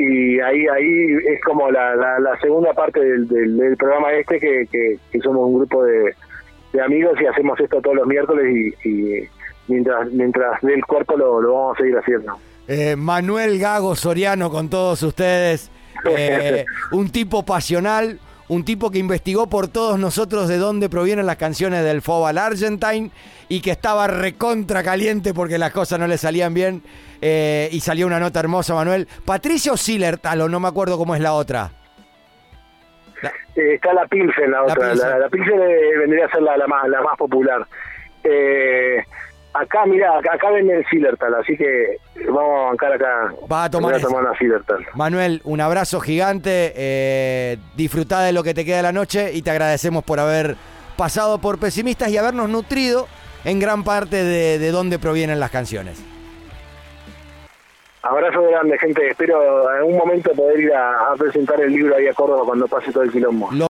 Y 0.00 0.38
ahí 0.38 0.64
ahí 0.68 1.12
es 1.28 1.40
como 1.42 1.70
la, 1.72 1.96
la, 1.96 2.20
la 2.20 2.38
segunda 2.40 2.72
parte 2.72 3.00
del, 3.00 3.26
del, 3.26 3.56
del 3.56 3.76
programa 3.76 4.12
este, 4.12 4.38
que, 4.38 4.66
que, 4.70 4.96
que 5.10 5.18
somos 5.20 5.44
un 5.48 5.56
grupo 5.58 5.82
de, 5.82 6.14
de 6.72 6.80
amigos 6.82 7.20
y 7.20 7.26
hacemos 7.26 7.58
esto 7.58 7.80
todos 7.80 7.96
los 7.96 8.06
miércoles 8.06 8.46
y, 8.84 8.88
y 8.88 9.28
mientras 9.68 10.10
mientras 10.12 10.60
dé 10.62 10.74
el 10.74 10.84
cuerpo 10.84 11.16
lo, 11.16 11.40
lo 11.40 11.54
vamos 11.54 11.76
a 11.78 11.80
seguir 11.82 11.96
haciendo. 11.98 12.38
Eh, 12.66 12.96
Manuel 12.96 13.58
Gago 13.58 13.94
Soriano 13.96 14.50
con 14.50 14.68
todos 14.68 15.02
ustedes. 15.02 15.70
Eh, 16.04 16.64
un 16.92 17.10
tipo 17.10 17.44
pasional, 17.44 18.20
un 18.46 18.64
tipo 18.64 18.88
que 18.88 18.98
investigó 19.00 19.48
por 19.48 19.66
todos 19.66 19.98
nosotros 19.98 20.46
de 20.48 20.56
dónde 20.56 20.88
provienen 20.88 21.26
las 21.26 21.38
canciones 21.38 21.82
del 21.82 22.02
Fobal 22.02 22.38
Argentine 22.38 23.10
y 23.48 23.60
que 23.60 23.72
estaba 23.72 24.06
recontra 24.06 24.84
caliente 24.84 25.34
porque 25.34 25.58
las 25.58 25.72
cosas 25.72 25.98
no 25.98 26.06
le 26.06 26.16
salían 26.16 26.54
bien. 26.54 26.82
eh, 27.20 27.68
y 27.72 27.80
salió 27.80 28.06
una 28.06 28.20
nota 28.20 28.38
hermosa, 28.38 28.74
Manuel. 28.74 29.08
Patricio 29.24 29.76
Sillertalo, 29.76 30.48
no 30.48 30.60
me 30.60 30.68
acuerdo 30.68 30.96
cómo 30.98 31.16
es 31.16 31.20
la 31.20 31.32
otra. 31.32 31.72
Eh, 33.56 33.74
está 33.74 33.92
la 33.92 34.06
Pilsen, 34.06 34.52
la 34.52 34.58
La 34.58 34.72
otra. 34.72 34.90
Pilsen. 34.90 35.10
La, 35.10 35.18
la 35.18 35.28
Pilsen 35.28 35.58
vendría 35.98 36.26
a 36.26 36.30
ser 36.30 36.42
la, 36.42 36.56
la 36.56 36.66
más 36.68 36.88
la 36.88 37.02
más 37.02 37.16
popular. 37.18 37.66
Eh, 38.22 39.02
acá, 39.60 39.86
mira, 39.86 40.18
acá, 40.18 40.34
acá 40.34 40.50
venden 40.50 40.78
el 40.78 40.86
Sillertal, 40.86 41.34
así 41.34 41.56
que 41.56 41.98
vamos 42.26 42.60
a 42.60 42.64
bancar 42.70 42.92
acá. 42.92 43.32
Va 43.50 43.64
a 43.64 43.70
tomar 43.70 43.94
a 43.94 43.96
ese. 43.96 44.06
tomar 44.06 44.24
una 44.24 44.38
Sillertal. 44.38 44.86
Manuel, 44.94 45.40
un 45.44 45.60
abrazo 45.60 46.00
gigante. 46.00 46.72
Eh, 46.76 47.56
disfrutá 47.76 48.22
de 48.22 48.32
lo 48.32 48.42
que 48.42 48.54
te 48.54 48.64
queda 48.64 48.78
de 48.78 48.82
la 48.84 48.92
noche 48.92 49.32
y 49.32 49.42
te 49.42 49.50
agradecemos 49.50 50.04
por 50.04 50.20
haber 50.20 50.56
pasado 50.96 51.38
por 51.38 51.58
pesimistas 51.58 52.08
y 52.10 52.18
habernos 52.18 52.48
nutrido 52.48 53.06
en 53.44 53.60
gran 53.60 53.84
parte 53.84 54.16
de, 54.24 54.58
de 54.58 54.70
dónde 54.70 54.98
provienen 54.98 55.38
las 55.40 55.50
canciones. 55.50 56.02
Abrazo 58.00 58.42
grande, 58.42 58.78
gente. 58.78 59.08
Espero 59.10 59.74
en 59.76 59.82
un 59.82 59.98
momento 59.98 60.30
poder 60.32 60.60
ir 60.60 60.72
a, 60.72 61.12
a 61.12 61.16
presentar 61.16 61.60
el 61.60 61.72
libro 61.72 61.96
ahí 61.96 62.06
a 62.06 62.14
Córdoba 62.14 62.42
cuando 62.46 62.66
pase 62.68 62.92
todo 62.92 63.02
el 63.02 63.10
quilombo. 63.10 63.48
Lo 63.52 63.66